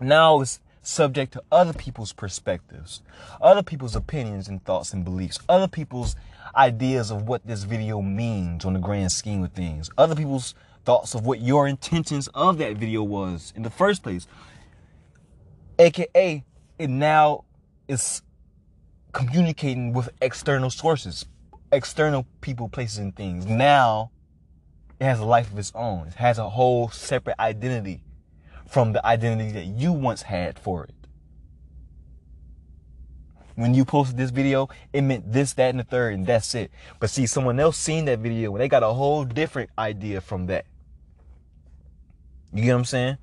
now 0.00 0.40
it's 0.40 0.60
subject 0.90 1.32
to 1.32 1.42
other 1.52 1.72
people's 1.72 2.12
perspectives, 2.12 3.00
other 3.40 3.62
people's 3.62 3.94
opinions 3.94 4.48
and 4.48 4.62
thoughts 4.64 4.92
and 4.92 5.04
beliefs, 5.04 5.38
other 5.48 5.68
people's 5.68 6.16
ideas 6.56 7.10
of 7.10 7.28
what 7.28 7.46
this 7.46 7.62
video 7.62 8.02
means 8.02 8.64
on 8.64 8.72
the 8.72 8.80
grand 8.80 9.12
scheme 9.12 9.42
of 9.44 9.52
things, 9.52 9.88
other 9.96 10.14
people's 10.14 10.54
thoughts 10.84 11.14
of 11.14 11.24
what 11.24 11.40
your 11.40 11.68
intentions 11.68 12.28
of 12.34 12.58
that 12.58 12.76
video 12.76 13.02
was 13.02 13.52
in 13.56 13.62
the 13.62 13.70
first 13.70 14.02
place. 14.02 14.26
AKA, 15.78 16.44
it 16.78 16.90
now 16.90 17.44
is 17.88 18.22
communicating 19.12 19.92
with 19.92 20.08
external 20.20 20.70
sources, 20.70 21.24
external 21.72 22.26
people, 22.40 22.68
places, 22.68 22.98
and 22.98 23.14
things. 23.14 23.46
Now 23.46 24.10
it 24.98 25.04
has 25.04 25.20
a 25.20 25.24
life 25.24 25.50
of 25.52 25.58
its 25.58 25.72
own. 25.74 26.08
It 26.08 26.14
has 26.14 26.38
a 26.38 26.50
whole 26.50 26.90
separate 26.90 27.36
identity 27.38 28.02
from 28.70 28.92
the 28.92 29.04
identity 29.04 29.50
that 29.50 29.66
you 29.66 29.92
once 29.92 30.22
had 30.22 30.56
for 30.56 30.84
it. 30.84 30.94
When 33.56 33.74
you 33.74 33.84
posted 33.84 34.16
this 34.16 34.30
video, 34.30 34.68
it 34.92 35.02
meant 35.02 35.32
this, 35.32 35.54
that, 35.54 35.70
and 35.70 35.80
the 35.80 35.84
third, 35.84 36.14
and 36.14 36.24
that's 36.24 36.54
it. 36.54 36.70
But 37.00 37.10
see, 37.10 37.26
someone 37.26 37.58
else 37.58 37.76
seen 37.76 38.04
that 38.04 38.20
video 38.20 38.52
and 38.52 38.60
they 38.60 38.68
got 38.68 38.84
a 38.84 38.92
whole 38.92 39.24
different 39.24 39.70
idea 39.76 40.20
from 40.20 40.46
that. 40.46 40.66
You 42.54 42.62
get 42.62 42.72
what 42.72 42.78
I'm 42.78 42.84
saying? 42.84 43.18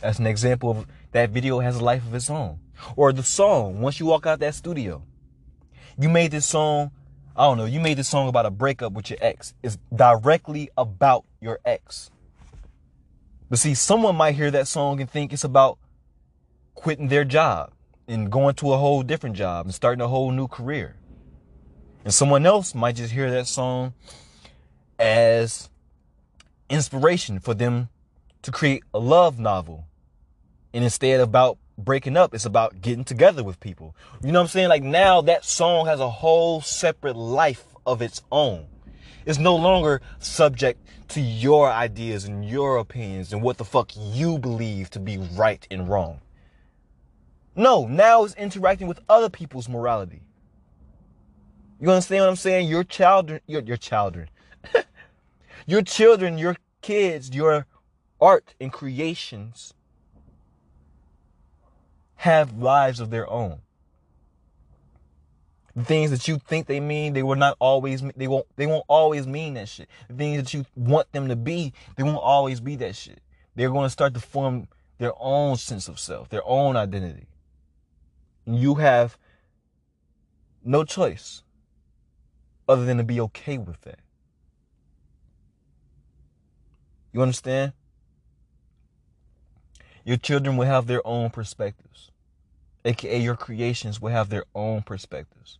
That's 0.00 0.18
an 0.18 0.26
example 0.26 0.70
of 0.70 0.86
that 1.12 1.30
video 1.30 1.60
has 1.60 1.76
a 1.76 1.84
life 1.84 2.04
of 2.04 2.12
its 2.14 2.28
own. 2.28 2.58
Or 2.96 3.12
the 3.12 3.22
song, 3.22 3.80
once 3.80 4.00
you 4.00 4.06
walk 4.06 4.26
out 4.26 4.40
that 4.40 4.56
studio, 4.56 5.02
you 5.96 6.08
made 6.08 6.32
this 6.32 6.46
song, 6.46 6.90
I 7.36 7.44
don't 7.44 7.56
know, 7.56 7.66
you 7.66 7.78
made 7.78 7.98
this 7.98 8.08
song 8.08 8.28
about 8.28 8.46
a 8.46 8.50
breakup 8.50 8.94
with 8.94 9.10
your 9.10 9.18
ex. 9.22 9.54
It's 9.62 9.78
directly 9.94 10.70
about 10.76 11.24
your 11.40 11.60
ex. 11.64 12.10
But 13.50 13.58
see, 13.58 13.74
someone 13.74 14.14
might 14.14 14.36
hear 14.36 14.50
that 14.52 14.68
song 14.68 15.00
and 15.00 15.10
think 15.10 15.32
it's 15.32 15.44
about 15.44 15.78
quitting 16.74 17.08
their 17.08 17.24
job 17.24 17.72
and 18.06 18.30
going 18.30 18.54
to 18.54 18.72
a 18.72 18.78
whole 18.78 19.02
different 19.02 19.36
job 19.36 19.66
and 19.66 19.74
starting 19.74 20.00
a 20.00 20.08
whole 20.08 20.30
new 20.30 20.46
career. 20.46 20.94
And 22.04 22.14
someone 22.14 22.46
else 22.46 22.74
might 22.74 22.94
just 22.94 23.12
hear 23.12 23.30
that 23.32 23.48
song 23.48 23.92
as 24.98 25.68
inspiration 26.70 27.40
for 27.40 27.52
them 27.52 27.88
to 28.42 28.52
create 28.52 28.84
a 28.94 29.00
love 29.00 29.38
novel. 29.38 29.84
And 30.72 30.84
instead 30.84 31.20
about 31.20 31.58
breaking 31.76 32.16
up, 32.16 32.34
it's 32.34 32.46
about 32.46 32.80
getting 32.80 33.04
together 33.04 33.42
with 33.42 33.58
people. 33.58 33.96
You 34.22 34.30
know 34.30 34.38
what 34.38 34.44
I'm 34.44 34.48
saying? 34.48 34.68
Like 34.68 34.84
now 34.84 35.22
that 35.22 35.44
song 35.44 35.86
has 35.86 35.98
a 35.98 36.08
whole 36.08 36.60
separate 36.60 37.16
life 37.16 37.64
of 37.84 38.00
its 38.00 38.22
own. 38.30 38.66
It's 39.26 39.38
no 39.38 39.56
longer 39.56 40.00
subject 40.18 40.80
to 41.08 41.20
your 41.20 41.70
ideas 41.70 42.24
and 42.24 42.44
your 42.44 42.78
opinions 42.78 43.32
and 43.32 43.42
what 43.42 43.58
the 43.58 43.64
fuck 43.64 43.90
you 43.96 44.38
believe 44.38 44.90
to 44.90 45.00
be 45.00 45.18
right 45.18 45.66
and 45.70 45.88
wrong. 45.88 46.20
No, 47.56 47.86
now 47.86 48.24
it's 48.24 48.34
interacting 48.34 48.86
with 48.86 49.00
other 49.08 49.28
people's 49.28 49.68
morality. 49.68 50.22
You 51.80 51.90
understand 51.90 52.22
what 52.22 52.30
I'm 52.30 52.36
saying? 52.36 52.68
Your 52.68 52.84
children, 52.84 53.40
your, 53.46 53.62
your 53.62 53.76
children, 53.76 54.28
your 55.66 55.82
children, 55.82 56.38
your 56.38 56.56
kids, 56.82 57.30
your 57.30 57.66
art 58.20 58.54
and 58.60 58.72
creations 58.72 59.74
have 62.16 62.52
lives 62.58 63.00
of 63.00 63.10
their 63.10 63.28
own 63.28 63.60
things 65.78 66.10
that 66.10 66.26
you 66.28 66.38
think 66.38 66.66
they 66.66 66.80
mean, 66.80 67.12
they 67.12 67.22
will 67.22 67.36
not 67.36 67.56
always 67.60 68.02
they 68.16 68.28
won't 68.28 68.46
they 68.56 68.66
won't 68.66 68.84
always 68.88 69.26
mean 69.26 69.54
that 69.54 69.68
shit. 69.68 69.88
The 70.08 70.14
things 70.14 70.42
that 70.42 70.54
you 70.54 70.64
want 70.74 71.10
them 71.12 71.28
to 71.28 71.36
be, 71.36 71.72
they 71.96 72.02
won't 72.02 72.18
always 72.18 72.60
be 72.60 72.76
that 72.76 72.96
shit. 72.96 73.20
They're 73.54 73.70
going 73.70 73.86
to 73.86 73.90
start 73.90 74.14
to 74.14 74.20
form 74.20 74.68
their 74.98 75.12
own 75.18 75.56
sense 75.56 75.88
of 75.88 75.98
self, 75.98 76.28
their 76.28 76.44
own 76.44 76.76
identity. 76.76 77.26
And 78.46 78.58
you 78.58 78.76
have 78.76 79.16
no 80.64 80.84
choice 80.84 81.42
other 82.68 82.84
than 82.84 82.98
to 82.98 83.04
be 83.04 83.20
okay 83.20 83.58
with 83.58 83.80
that. 83.82 84.00
You 87.12 87.22
understand? 87.22 87.72
Your 90.04 90.16
children 90.16 90.56
will 90.56 90.66
have 90.66 90.86
their 90.86 91.06
own 91.06 91.30
perspectives 91.30 92.09
aka 92.84 93.18
your 93.18 93.36
creations 93.36 94.00
will 94.00 94.10
have 94.10 94.28
their 94.28 94.44
own 94.54 94.82
perspectives. 94.82 95.58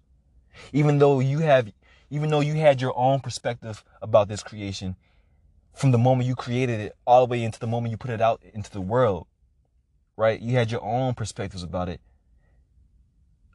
Even 0.73 0.99
though 0.99 1.21
you 1.21 1.41
have 1.41 1.73
even 2.11 2.31
though 2.31 2.41
you 2.41 2.55
had 2.55 2.81
your 2.81 2.97
own 2.97 3.21
perspective 3.21 3.85
about 4.03 4.29
this 4.29 4.43
creation 4.43 4.97
from 5.75 5.93
the 5.93 5.99
moment 5.99 6.27
you 6.27 6.35
created 6.35 6.81
it 6.81 6.97
all 7.07 7.27
the 7.27 7.31
way 7.31 7.43
into 7.43 7.61
the 7.61 7.67
moment 7.67 7.91
you 7.91 7.97
put 7.97 8.11
it 8.11 8.21
out 8.21 8.43
into 8.53 8.71
the 8.71 8.81
world 8.81 9.27
right? 10.21 10.41
You 10.41 10.55
had 10.57 10.71
your 10.71 10.85
own 10.85 11.15
perspectives 11.15 11.63
about 11.63 11.89
it. 11.89 12.01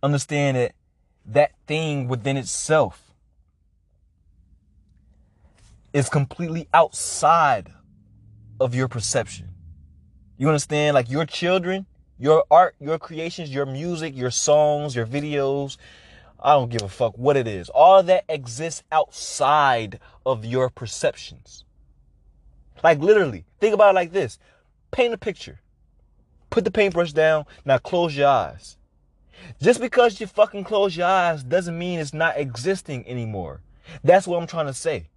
Understand 0.02 0.58
that 0.58 0.74
that 1.28 1.52
thing 1.68 2.08
within 2.08 2.38
itself 2.38 3.14
is 5.94 6.10
completely 6.10 6.68
outside 6.74 7.72
of 8.60 8.74
your 8.74 8.88
perception. 8.88 9.50
You 10.38 10.48
understand? 10.48 10.96
Like 10.96 11.10
your 11.10 11.26
children 11.26 11.86
your 12.18 12.46
art, 12.50 12.76
your 12.80 12.98
creations, 12.98 13.54
your 13.54 13.66
music, 13.66 14.16
your 14.16 14.32
songs, 14.32 14.96
your 14.96 15.06
videos, 15.06 15.78
I 16.40 16.54
don't 16.54 16.70
give 16.70 16.82
a 16.82 16.90
fuck 16.90 17.18
what 17.18 17.38
it 17.38 17.48
is. 17.48 17.70
All 17.70 18.04
that 18.04 18.26
exists 18.30 18.84
outside 18.92 20.00
of 20.26 20.46
your 20.46 20.70
perceptions. 20.70 21.64
Like 22.84 23.00
literally, 23.00 23.46
think 23.60 23.74
about 23.74 23.92
it 23.92 23.96
like 23.96 24.12
this. 24.12 24.38
Paint 24.92 25.14
a 25.14 25.18
picture. 25.18 25.60
Put 26.50 26.64
the 26.64 26.72
paintbrush 26.72 27.14
down. 27.14 27.46
Now 27.66 27.80
close 27.80 28.16
your 28.16 28.28
eyes. 28.28 28.78
Just 29.62 29.82
because 29.82 30.20
you 30.20 30.28
fucking 30.28 30.64
close 30.64 30.96
your 30.96 31.08
eyes 31.08 31.44
doesn't 31.44 31.78
mean 31.78 32.00
it's 32.00 32.14
not 32.14 32.38
existing 32.38 33.08
anymore. 33.08 33.62
That's 34.04 34.28
what 34.28 34.40
I'm 34.40 34.48
trying 34.48 34.68
to 34.68 34.74
say. 34.74 35.08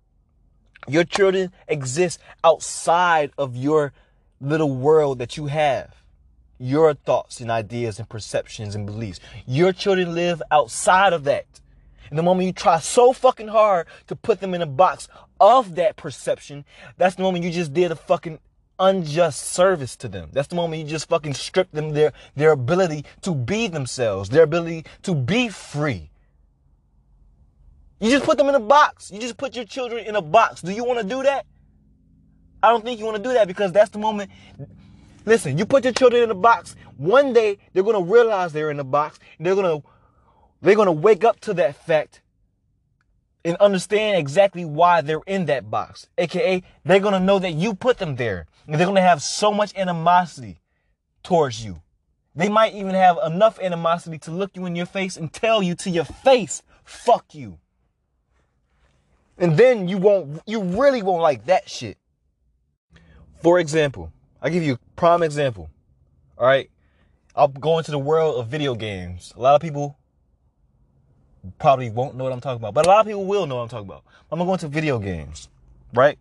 Your 0.87 1.05
children 1.05 1.53
exist 1.69 2.21
outside 2.43 3.33
of 3.37 3.57
your 3.57 3.93
little 4.41 4.75
world 4.75 5.19
that 5.19 5.37
you 5.37 5.47
have 5.47 5.98
your 6.59 6.95
thoughts 6.95 7.41
and 7.41 7.51
ideas 7.51 7.99
and 7.99 8.09
perceptions 8.09 8.75
and 8.75 8.87
beliefs. 8.87 9.21
Your 9.47 9.73
children 9.73 10.15
live 10.15 10.43
outside 10.51 11.13
of 11.13 11.25
that. 11.25 11.47
And 12.11 12.19
the 12.19 12.23
moment 12.23 12.47
you 12.47 12.53
try 12.53 12.79
so 12.79 13.13
fucking 13.13 13.49
hard 13.49 13.87
to 14.07 14.17
put 14.17 14.41
them 14.41 14.55
in 14.55 14.63
a 14.63 14.67
box 14.67 15.09
of 15.41 15.75
that 15.77 15.97
perception, 15.97 16.65
that's 16.97 17.15
the 17.17 17.23
moment 17.23 17.45
you 17.45 17.51
just 17.51 17.75
did 17.75 17.93
a 17.93 17.97
fucking 17.97 18.39
unjust 18.79 19.43
service 19.43 19.97
to 19.97 20.09
them. 20.09 20.31
That's 20.33 20.49
the 20.49 20.55
moment 20.55 20.83
you 20.83 20.89
just 20.89 21.09
fucking 21.09 21.35
strip 21.35 21.71
them 21.73 21.91
their 21.91 22.13
their 22.37 22.53
ability 22.53 23.05
to 23.23 23.35
be 23.35 23.67
themselves, 23.67 24.31
their 24.31 24.45
ability 24.45 24.85
to 25.03 25.15
be 25.15 25.49
free. 25.49 26.11
You 28.01 28.11
just 28.11 28.25
put 28.25 28.39
them 28.39 28.49
in 28.49 28.55
a 28.55 28.61
box. 28.61 29.11
You 29.11 29.21
just 29.21 29.37
put 29.37 29.57
your 29.57 29.65
children 29.65 30.07
in 30.07 30.15
a 30.15 30.23
box. 30.23 30.63
Do 30.63 30.73
you 30.73 30.85
want 30.85 31.01
to 31.01 31.05
do 31.05 31.23
that? 31.25 31.47
I 32.63 32.71
don't 32.71 32.85
think 32.85 32.99
you 32.99 33.05
want 33.05 33.17
to 33.17 33.23
do 33.23 33.33
that 33.35 33.49
because 33.49 33.73
that's 33.73 33.91
the 33.91 33.99
moment 33.99 34.31
Listen, 35.29 35.59
you 35.59 35.67
put 35.67 35.85
your 35.85 35.93
children 35.93 36.23
in 36.23 36.31
a 36.31 36.35
box. 36.35 36.75
One 36.97 37.35
day 37.35 37.59
they're 37.75 37.83
gonna 37.83 38.01
realize 38.01 38.55
they're 38.55 38.71
in 38.71 38.81
a 38.81 38.85
box. 38.85 39.19
they're 39.39 39.55
gonna 39.55 39.83
they're 40.63 40.75
gonna 40.75 40.91
wake 40.91 41.23
up 41.23 41.39
to 41.41 41.53
that 41.55 41.77
fact 41.77 42.23
and 43.45 43.55
understand 43.59 44.19
exactly 44.19 44.65
why 44.65 45.03
they're 45.03 45.21
in 45.27 45.45
that 45.45 45.71
box. 45.71 46.09
AKA, 46.17 46.63
they're 46.83 47.01
gonna 47.01 47.21
know 47.21 47.39
that 47.41 47.53
you 47.53 47.75
put 47.75 47.99
them 47.99 48.17
there. 48.17 48.47
And 48.67 48.77
they're 48.77 48.87
gonna 48.87 49.03
have 49.03 49.23
so 49.23 49.53
much 49.53 49.77
animosity 49.77 50.61
towards 51.23 51.63
you. 51.63 51.83
They 52.35 52.49
might 52.49 52.73
even 52.73 52.95
have 52.95 53.19
enough 53.23 53.61
animosity 53.61 54.19
to 54.21 54.31
look 54.31 54.53
you 54.55 54.65
in 54.65 54.77
your 54.77 54.87
face 54.87 55.19
and 55.19 55.31
tell 55.31 55.63
you 55.63 55.75
to 55.75 55.91
your 55.91 56.07
face, 56.07 56.63
fuck 56.85 57.35
you. 57.35 57.59
And 59.37 59.59
then 59.59 59.89
you 59.89 59.99
won't, 59.99 60.41
you 60.47 60.63
really 60.63 61.03
won't 61.03 61.21
like 61.21 61.45
that 61.45 61.69
shit. 61.69 61.99
For 63.43 63.59
example, 63.61 64.11
I'll 64.41 64.51
give 64.51 64.63
you 64.63 64.79
prime 64.99 65.23
example. 65.23 65.71
All 66.37 66.47
right. 66.47 66.69
I'll 67.35 67.49
go 67.49 67.79
into 67.79 67.93
the 67.93 67.99
world 67.99 68.39
of 68.39 68.49
video 68.49 68.75
games. 68.75 69.33
A 69.37 69.41
lot 69.41 69.55
of 69.55 69.63
people 69.63 69.97
probably 71.59 71.89
won't 71.89 72.17
know 72.17 72.25
what 72.25 72.33
I'm 72.33 72.41
talking 72.41 72.61
about, 72.61 72.75
but 72.75 72.85
a 72.85 72.89
lot 72.89 73.01
of 73.01 73.07
people 73.07 73.25
will 73.25 73.47
know 73.47 73.57
what 73.57 73.63
I'm 73.63 73.69
talking 73.69 73.89
about. 73.89 74.03
I'm 74.31 74.39
gonna 74.39 74.49
go 74.49 74.55
into 74.55 74.69
video 74.69 74.99
games, 74.99 75.49
right? 75.95 76.19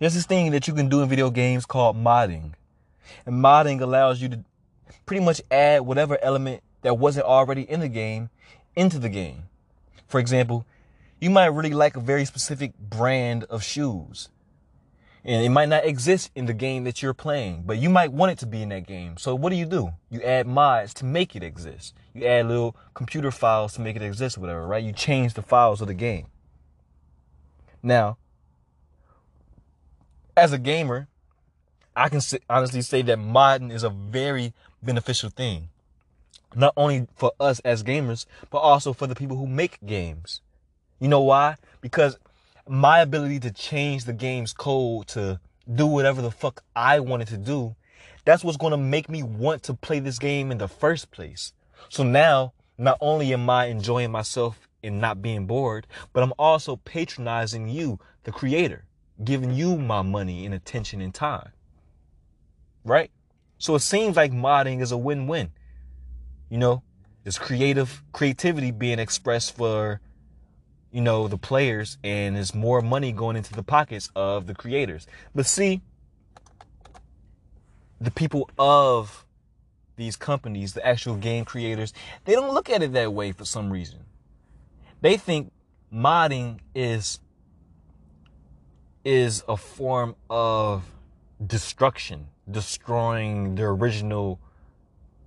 There's 0.00 0.14
this 0.14 0.26
thing 0.26 0.50
that 0.50 0.66
you 0.66 0.74
can 0.74 0.88
do 0.88 1.02
in 1.02 1.08
video 1.08 1.30
games 1.30 1.64
called 1.64 1.96
modding. 1.96 2.54
And 3.24 3.36
modding 3.36 3.80
allows 3.80 4.20
you 4.20 4.28
to 4.30 4.44
pretty 5.06 5.24
much 5.24 5.40
add 5.50 5.82
whatever 5.82 6.18
element 6.20 6.62
that 6.82 6.98
wasn't 6.98 7.26
already 7.26 7.62
in 7.62 7.78
the 7.78 7.88
game 7.88 8.28
into 8.74 8.98
the 8.98 9.08
game. 9.08 9.44
For 10.08 10.18
example, 10.18 10.66
you 11.20 11.30
might 11.30 11.46
really 11.46 11.70
like 11.70 11.96
a 11.96 12.00
very 12.00 12.24
specific 12.24 12.76
brand 12.76 13.44
of 13.44 13.62
shoes. 13.62 14.28
And 15.24 15.44
it 15.44 15.50
might 15.50 15.68
not 15.68 15.84
exist 15.84 16.30
in 16.34 16.46
the 16.46 16.52
game 16.52 16.82
that 16.84 17.00
you're 17.00 17.14
playing, 17.14 17.62
but 17.64 17.78
you 17.78 17.88
might 17.88 18.12
want 18.12 18.32
it 18.32 18.38
to 18.38 18.46
be 18.46 18.62
in 18.62 18.70
that 18.70 18.86
game. 18.86 19.16
So 19.18 19.36
what 19.36 19.50
do 19.50 19.56
you 19.56 19.66
do? 19.66 19.92
You 20.10 20.20
add 20.22 20.48
mods 20.48 20.92
to 20.94 21.04
make 21.04 21.36
it 21.36 21.44
exist. 21.44 21.94
You 22.12 22.26
add 22.26 22.48
little 22.48 22.76
computer 22.94 23.30
files 23.30 23.74
to 23.74 23.80
make 23.80 23.94
it 23.94 24.02
exist, 24.02 24.36
whatever, 24.36 24.66
right? 24.66 24.82
You 24.82 24.92
change 24.92 25.34
the 25.34 25.42
files 25.42 25.80
of 25.80 25.86
the 25.86 25.94
game. 25.94 26.26
Now, 27.84 28.16
as 30.36 30.52
a 30.52 30.58
gamer, 30.58 31.06
I 31.94 32.08
can 32.08 32.20
honestly 32.48 32.82
say 32.82 33.02
that 33.02 33.18
modding 33.18 33.72
is 33.72 33.84
a 33.84 33.90
very 33.90 34.54
beneficial 34.82 35.30
thing. 35.30 35.68
Not 36.54 36.72
only 36.76 37.06
for 37.14 37.32
us 37.38 37.60
as 37.60 37.82
gamers, 37.82 38.26
but 38.50 38.58
also 38.58 38.92
for 38.92 39.06
the 39.06 39.14
people 39.14 39.36
who 39.36 39.46
make 39.46 39.78
games. 39.84 40.40
You 40.98 41.08
know 41.08 41.20
why? 41.20 41.56
Because 41.80 42.18
my 42.68 43.00
ability 43.00 43.40
to 43.40 43.50
change 43.50 44.04
the 44.04 44.12
game's 44.12 44.52
code 44.52 45.08
to 45.08 45.40
do 45.72 45.86
whatever 45.86 46.22
the 46.22 46.30
fuck 46.30 46.62
I 46.74 47.00
wanted 47.00 47.28
to 47.28 47.36
do, 47.36 47.76
that's 48.24 48.44
what's 48.44 48.56
going 48.56 48.72
to 48.72 48.76
make 48.76 49.08
me 49.08 49.22
want 49.22 49.62
to 49.64 49.74
play 49.74 49.98
this 49.98 50.18
game 50.18 50.50
in 50.50 50.58
the 50.58 50.68
first 50.68 51.10
place. 51.10 51.52
So 51.88 52.02
now, 52.02 52.52
not 52.78 52.98
only 53.00 53.32
am 53.32 53.48
I 53.50 53.66
enjoying 53.66 54.10
myself 54.10 54.68
and 54.82 55.00
not 55.00 55.22
being 55.22 55.46
bored, 55.46 55.86
but 56.12 56.22
I'm 56.22 56.32
also 56.38 56.76
patronizing 56.76 57.68
you, 57.68 57.98
the 58.24 58.32
creator, 58.32 58.86
giving 59.22 59.52
you 59.52 59.76
my 59.76 60.02
money 60.02 60.44
and 60.44 60.54
attention 60.54 61.00
and 61.00 61.14
time. 61.14 61.50
Right? 62.84 63.10
So 63.58 63.74
it 63.74 63.80
seems 63.80 64.16
like 64.16 64.32
modding 64.32 64.80
is 64.80 64.90
a 64.90 64.96
win-win. 64.96 65.52
You 66.48 66.58
know, 66.58 66.82
it's 67.24 67.38
creative 67.38 68.02
creativity 68.12 68.72
being 68.72 68.98
expressed 68.98 69.56
for 69.56 70.00
you 70.92 71.00
know, 71.00 71.26
the 71.26 71.38
players 71.38 71.98
and 72.04 72.36
there's 72.36 72.54
more 72.54 72.82
money 72.82 73.12
going 73.12 73.36
into 73.36 73.54
the 73.54 73.62
pockets 73.62 74.10
of 74.14 74.46
the 74.46 74.54
creators. 74.54 75.06
But 75.34 75.46
see, 75.46 75.80
the 78.00 78.10
people 78.10 78.50
of 78.58 79.24
these 79.96 80.16
companies, 80.16 80.74
the 80.74 80.86
actual 80.86 81.16
game 81.16 81.44
creators, 81.44 81.94
they 82.26 82.34
don't 82.34 82.52
look 82.52 82.68
at 82.68 82.82
it 82.82 82.92
that 82.92 83.12
way 83.12 83.32
for 83.32 83.44
some 83.46 83.70
reason. 83.70 84.00
They 85.00 85.16
think 85.16 85.50
modding 85.92 86.58
is 86.74 87.18
is 89.04 89.42
a 89.48 89.56
form 89.56 90.14
of 90.30 90.84
destruction, 91.44 92.28
destroying 92.48 93.56
the 93.56 93.64
original, 93.64 94.38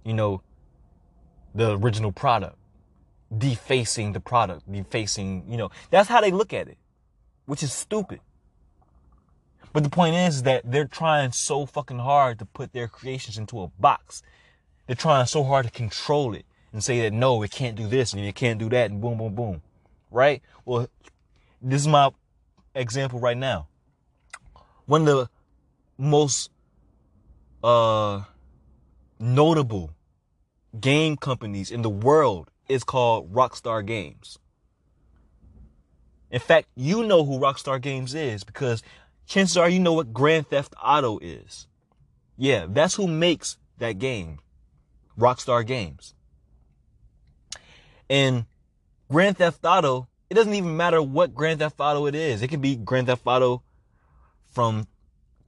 you 0.06 0.14
know, 0.14 0.42
the 1.54 1.78
original 1.78 2.14
product 2.14 2.56
defacing 3.36 4.14
the 4.14 4.20
product, 4.20 4.72
defacing, 4.72 5.46
you 5.50 5.58
know, 5.58 5.70
that's 5.90 6.10
how 6.10 6.22
they 6.22 6.32
look 6.32 6.54
at 6.54 6.68
it, 6.68 6.78
which 7.46 7.64
is 7.64 7.74
stupid. 7.74 8.20
But 9.74 9.84
the 9.84 9.90
point 9.90 10.16
is 10.16 10.44
that 10.44 10.70
they're 10.70 10.86
trying 10.86 11.32
so 11.34 11.66
fucking 11.66 12.00
hard 12.00 12.40
to 12.40 12.46
put 12.46 12.72
their 12.72 12.88
creations 12.88 13.38
into 13.38 13.62
a 13.62 13.68
box. 13.68 14.24
They're 14.88 14.96
trying 14.96 15.26
so 15.26 15.44
hard 15.44 15.66
to 15.66 15.72
control 15.72 16.34
it 16.34 16.46
and 16.72 16.84
say 16.84 17.02
that 17.02 17.12
no, 17.12 17.42
it 17.44 17.52
can't 17.52 17.76
do 17.76 17.88
this 17.88 18.14
and 18.14 18.24
it 18.24 18.36
can't 18.36 18.60
do 18.60 18.70
that 18.70 18.90
and 18.90 19.02
boom, 19.02 19.18
boom, 19.18 19.36
boom. 19.36 19.62
Right? 20.12 20.42
Well, 20.64 20.88
this 21.62 21.82
is 21.82 21.88
my 21.88 22.12
example 22.74 23.20
right 23.20 23.36
now. 23.36 23.68
One 24.86 25.02
of 25.02 25.08
the 25.08 25.30
most 25.98 26.52
uh 27.64 28.24
notable 29.20 29.92
game 30.80 31.18
companies 31.18 31.72
in 31.72 31.82
the 31.82 31.90
world 31.90 32.52
is 32.68 32.84
called 32.84 33.34
Rockstar 33.34 33.86
Games. 33.86 34.40
In 36.32 36.40
fact, 36.40 36.68
you 36.76 37.04
know 37.04 37.24
who 37.24 37.40
Rockstar 37.40 37.80
Games 37.80 38.14
is 38.14 38.44
because 38.44 38.84
chances 39.26 39.58
are 39.58 39.70
you 39.70 39.80
know 39.80 39.94
what 39.94 40.14
Grand 40.14 40.48
Theft 40.48 40.74
Auto 40.84 41.20
is. 41.20 41.68
Yeah, 42.38 42.66
that's 42.68 42.96
who 42.96 43.08
makes 43.08 43.58
that 43.78 44.00
game. 44.00 44.40
Rockstar 45.18 45.66
Games. 45.66 46.14
And 48.10 48.46
Grand 49.10 49.38
Theft 49.38 49.64
Auto, 49.64 50.08
it 50.30 50.34
doesn't 50.34 50.54
even 50.54 50.76
matter 50.76 51.02
what 51.02 51.34
Grand 51.34 51.60
Theft 51.60 51.80
Auto 51.80 52.06
it 52.06 52.16
is. 52.16 52.42
It 52.42 52.50
can 52.50 52.62
be 52.62 52.76
Grand 52.76 53.08
Theft 53.08 53.24
Auto 53.26 53.64
from 54.48 54.88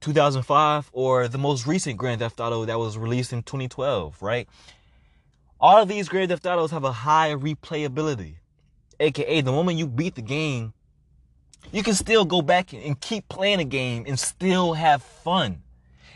2005 0.00 0.90
or 0.92 1.28
the 1.28 1.38
most 1.38 1.66
recent 1.66 1.96
Grand 1.96 2.20
Theft 2.20 2.40
Auto 2.40 2.64
that 2.64 2.78
was 2.78 2.96
released 2.96 3.32
in 3.32 3.42
2012, 3.42 4.22
right? 4.22 4.48
All 5.60 5.82
of 5.82 5.88
these 5.88 6.08
Grand 6.08 6.30
Theft 6.30 6.46
Autos 6.46 6.70
have 6.70 6.84
a 6.84 6.92
high 6.92 7.34
replayability. 7.34 8.36
AKA, 9.00 9.40
the 9.40 9.52
moment 9.52 9.78
you 9.78 9.86
beat 9.86 10.14
the 10.14 10.22
game, 10.22 10.72
you 11.72 11.82
can 11.82 11.94
still 11.94 12.24
go 12.24 12.42
back 12.42 12.72
and 12.72 13.00
keep 13.00 13.28
playing 13.28 13.58
the 13.58 13.64
game 13.64 14.04
and 14.06 14.18
still 14.18 14.74
have 14.74 15.02
fun. 15.02 15.62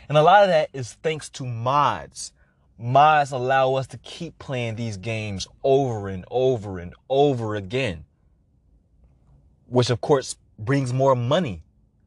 And 0.07 0.17
a 0.17 0.23
lot 0.23 0.43
of 0.43 0.49
that 0.49 0.69
is 0.73 0.93
thanks 1.03 1.29
to 1.31 1.45
mods. 1.45 2.31
Mods 2.77 3.31
allow 3.31 3.75
us 3.75 3.87
to 3.87 3.97
keep 3.97 4.39
playing 4.39 4.75
these 4.75 4.97
games 4.97 5.47
over 5.63 6.07
and 6.07 6.25
over 6.31 6.79
and 6.79 6.93
over 7.09 7.55
again. 7.55 8.05
Which 9.67 9.89
of 9.89 10.01
course 10.01 10.37
brings 10.57 10.93
more 10.93 11.15
money 11.15 11.63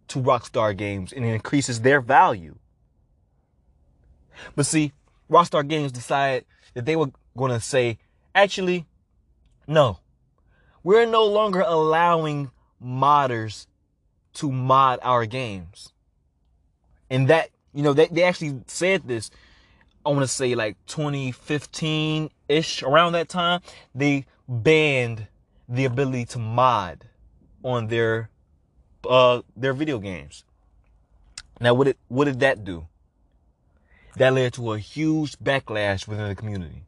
to 0.09 0.21
Rockstar 0.21 0.77
Games 0.77 1.13
and 1.13 1.25
increases 1.25 1.81
their 1.81 2.01
value. 2.01 2.57
But 4.55 4.67
see, 4.67 4.93
Rockstar 5.31 5.67
Games 5.67 5.93
decided 5.93 6.45
that 6.75 6.85
they 6.85 6.97
were 6.97 7.11
going 7.37 7.53
to 7.53 7.61
say, 7.61 7.99
actually, 8.35 8.87
no, 9.67 9.99
we're 10.83 11.07
no 11.07 11.25
longer 11.25 11.65
allowing 11.67 12.51
modders 12.83 13.67
to 14.35 14.53
mod 14.53 15.01
our 15.03 15.27
games. 15.27 15.93
And 17.11 17.29
that, 17.29 17.51
you 17.75 17.83
know, 17.83 17.93
they, 17.93 18.07
they 18.07 18.23
actually 18.23 18.61
said 18.67 19.07
this, 19.07 19.31
I 20.05 20.11
want 20.11 20.23
to 20.23 20.29
say 20.29 20.55
like 20.55 20.77
2015 20.87 22.31
ish, 22.49 22.83
around 22.83 23.13
that 23.13 23.29
time, 23.29 23.61
they 23.95 24.27
banned 24.49 25.27
the 25.69 25.85
ability 25.85 26.27
to 26.27 26.39
mod 26.39 27.05
on 27.65 27.89
their, 27.89 28.31
uh, 29.09 29.43
their 29.57 29.73
video 29.73 29.99
games. 29.99 30.45
Now, 31.61 31.75
what 31.75 31.85
did, 31.85 31.97
what 32.09 32.27
did 32.27 32.41
that 32.41 32.65
do? 32.65 32.87
That 34.17 34.33
led 34.33 34.53
to 34.55 34.73
a 34.73 34.79
huge 34.79 35.39
backlash 35.39 36.07
within 36.07 36.29
the 36.29 36.35
community 36.35 36.86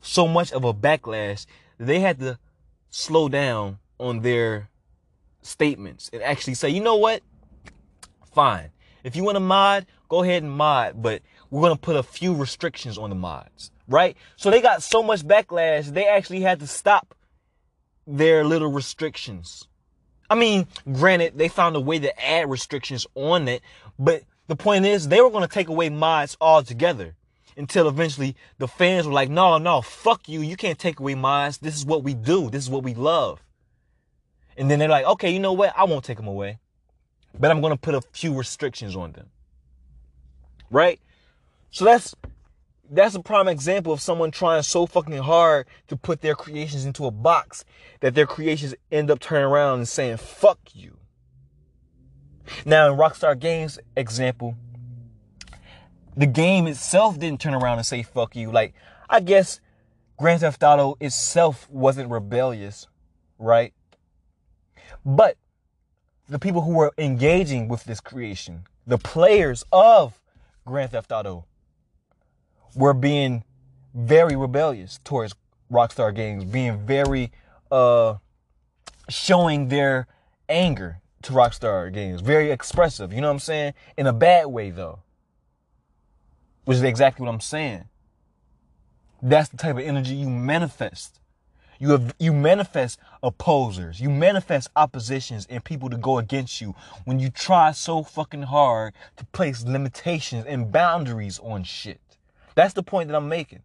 so 0.00 0.26
much 0.28 0.52
of 0.52 0.64
a 0.64 0.74
backlash 0.74 1.46
they 1.80 2.00
had 2.00 2.20
to 2.20 2.38
slow 2.90 3.28
down 3.28 3.78
on 3.98 4.20
their 4.20 4.68
statements 5.42 6.10
and 6.12 6.22
actually 6.22 6.54
say, 6.54 6.68
you 6.68 6.80
know 6.80 6.96
what? 6.96 7.22
Fine. 8.32 8.70
If 9.02 9.16
you 9.16 9.24
want 9.24 9.36
to 9.36 9.40
mod, 9.40 9.86
go 10.08 10.22
ahead 10.22 10.42
and 10.42 10.52
mod, 10.52 11.02
but 11.02 11.22
we're 11.48 11.62
going 11.62 11.74
to 11.74 11.80
put 11.80 11.96
a 11.96 12.02
few 12.02 12.34
restrictions 12.34 12.98
on 12.98 13.08
the 13.08 13.16
mods, 13.16 13.70
right? 13.88 14.16
So 14.36 14.50
they 14.50 14.60
got 14.60 14.82
so 14.82 15.02
much 15.02 15.22
backlash, 15.22 15.86
they 15.86 16.06
actually 16.06 16.40
had 16.42 16.60
to 16.60 16.66
stop 16.66 17.14
their 18.06 18.44
little 18.44 18.70
restrictions. 18.70 19.66
I 20.28 20.34
mean, 20.34 20.66
granted, 20.92 21.38
they 21.38 21.48
found 21.48 21.76
a 21.76 21.80
way 21.80 21.98
to 21.98 22.24
add 22.24 22.50
restrictions 22.50 23.06
on 23.14 23.48
it, 23.48 23.62
but 23.98 24.22
the 24.48 24.56
point 24.56 24.84
is 24.84 25.08
they 25.08 25.20
were 25.20 25.30
going 25.30 25.46
to 25.46 25.52
take 25.52 25.68
away 25.68 25.88
mods 25.88 26.36
altogether 26.40 27.16
until 27.60 27.88
eventually 27.88 28.34
the 28.58 28.66
fans 28.66 29.06
were 29.06 29.12
like, 29.12 29.28
no, 29.28 29.58
no, 29.58 29.82
fuck 29.82 30.28
you. 30.28 30.40
You 30.40 30.56
can't 30.56 30.78
take 30.78 30.98
away 30.98 31.14
mine. 31.14 31.52
This 31.60 31.76
is 31.76 31.84
what 31.84 32.02
we 32.02 32.14
do. 32.14 32.50
This 32.50 32.64
is 32.64 32.70
what 32.70 32.82
we 32.82 32.94
love. 32.94 33.42
And 34.56 34.70
then 34.70 34.78
they're 34.78 34.88
like, 34.88 35.04
okay, 35.04 35.30
you 35.30 35.38
know 35.38 35.52
what? 35.52 35.72
I 35.76 35.84
won't 35.84 36.04
take 36.04 36.16
them 36.16 36.26
away, 36.26 36.58
but 37.38 37.50
I'm 37.50 37.60
going 37.60 37.72
to 37.72 37.78
put 37.78 37.94
a 37.94 38.00
few 38.12 38.36
restrictions 38.36 38.96
on 38.96 39.12
them. 39.12 39.28
Right? 40.70 41.00
So 41.70 41.84
that's, 41.84 42.16
that's 42.90 43.14
a 43.14 43.20
prime 43.20 43.46
example 43.46 43.92
of 43.92 44.00
someone 44.00 44.30
trying 44.30 44.62
so 44.62 44.86
fucking 44.86 45.18
hard 45.18 45.66
to 45.88 45.96
put 45.96 46.22
their 46.22 46.34
creations 46.34 46.84
into 46.84 47.04
a 47.04 47.10
box 47.10 47.64
that 48.00 48.14
their 48.14 48.26
creations 48.26 48.74
end 48.90 49.10
up 49.10 49.20
turning 49.20 49.44
around 49.44 49.78
and 49.78 49.88
saying, 49.88 50.16
fuck 50.16 50.58
you. 50.72 50.96
Now 52.64 52.90
in 52.90 52.98
Rockstar 52.98 53.38
Games 53.38 53.78
example, 53.96 54.56
the 56.20 56.26
game 56.26 56.66
itself 56.66 57.18
didn't 57.18 57.40
turn 57.40 57.54
around 57.54 57.78
and 57.78 57.86
say 57.86 58.02
fuck 58.02 58.36
you. 58.36 58.52
Like, 58.52 58.74
I 59.08 59.20
guess 59.20 59.58
Grand 60.18 60.42
Theft 60.42 60.62
Auto 60.62 60.98
itself 61.00 61.66
wasn't 61.70 62.10
rebellious, 62.10 62.88
right? 63.38 63.72
But 65.02 65.38
the 66.28 66.38
people 66.38 66.60
who 66.60 66.74
were 66.74 66.92
engaging 66.98 67.68
with 67.68 67.84
this 67.84 68.00
creation, 68.00 68.64
the 68.86 68.98
players 68.98 69.64
of 69.72 70.20
Grand 70.66 70.90
Theft 70.90 71.10
Auto, 71.10 71.46
were 72.76 72.92
being 72.92 73.42
very 73.94 74.36
rebellious 74.36 75.00
towards 75.02 75.34
Rockstar 75.72 76.14
Games, 76.14 76.44
being 76.44 76.84
very 76.84 77.32
uh 77.70 78.16
showing 79.08 79.68
their 79.68 80.06
anger 80.50 81.00
to 81.22 81.32
Rockstar 81.32 81.90
Games, 81.90 82.20
very 82.20 82.50
expressive, 82.50 83.10
you 83.10 83.22
know 83.22 83.28
what 83.28 83.34
I'm 83.34 83.38
saying? 83.38 83.72
In 83.96 84.06
a 84.06 84.12
bad 84.12 84.48
way 84.48 84.68
though 84.68 84.98
which 86.70 86.76
is 86.76 86.84
exactly 86.84 87.26
what 87.26 87.34
I'm 87.34 87.40
saying. 87.40 87.88
That's 89.20 89.48
the 89.48 89.56
type 89.56 89.74
of 89.74 89.82
energy 89.82 90.14
you 90.14 90.30
manifest. 90.30 91.18
You 91.80 91.90
have, 91.90 92.14
you 92.20 92.32
manifest 92.32 93.00
opposers. 93.24 94.00
You 94.00 94.08
manifest 94.08 94.68
oppositions 94.76 95.48
and 95.50 95.64
people 95.64 95.90
to 95.90 95.96
go 95.96 96.18
against 96.18 96.60
you 96.60 96.76
when 97.06 97.18
you 97.18 97.28
try 97.28 97.72
so 97.72 98.04
fucking 98.04 98.42
hard 98.42 98.94
to 99.16 99.24
place 99.32 99.64
limitations 99.64 100.44
and 100.46 100.70
boundaries 100.70 101.40
on 101.40 101.64
shit. 101.64 102.18
That's 102.54 102.74
the 102.74 102.84
point 102.84 103.08
that 103.08 103.16
I'm 103.16 103.28
making. 103.28 103.64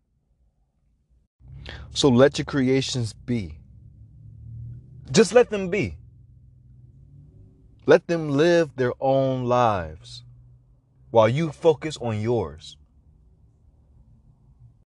So 1.91 2.09
let 2.09 2.39
your 2.39 2.45
creations 2.45 3.13
be. 3.13 3.59
Just 5.11 5.31
let 5.31 5.51
them 5.51 5.69
be. 5.69 5.99
Let 7.85 8.07
them 8.07 8.31
live 8.31 8.75
their 8.77 8.93
own 8.99 9.43
lives 9.43 10.23
while 11.11 11.29
you 11.29 11.51
focus 11.51 11.97
on 11.97 12.19
yours. 12.19 12.77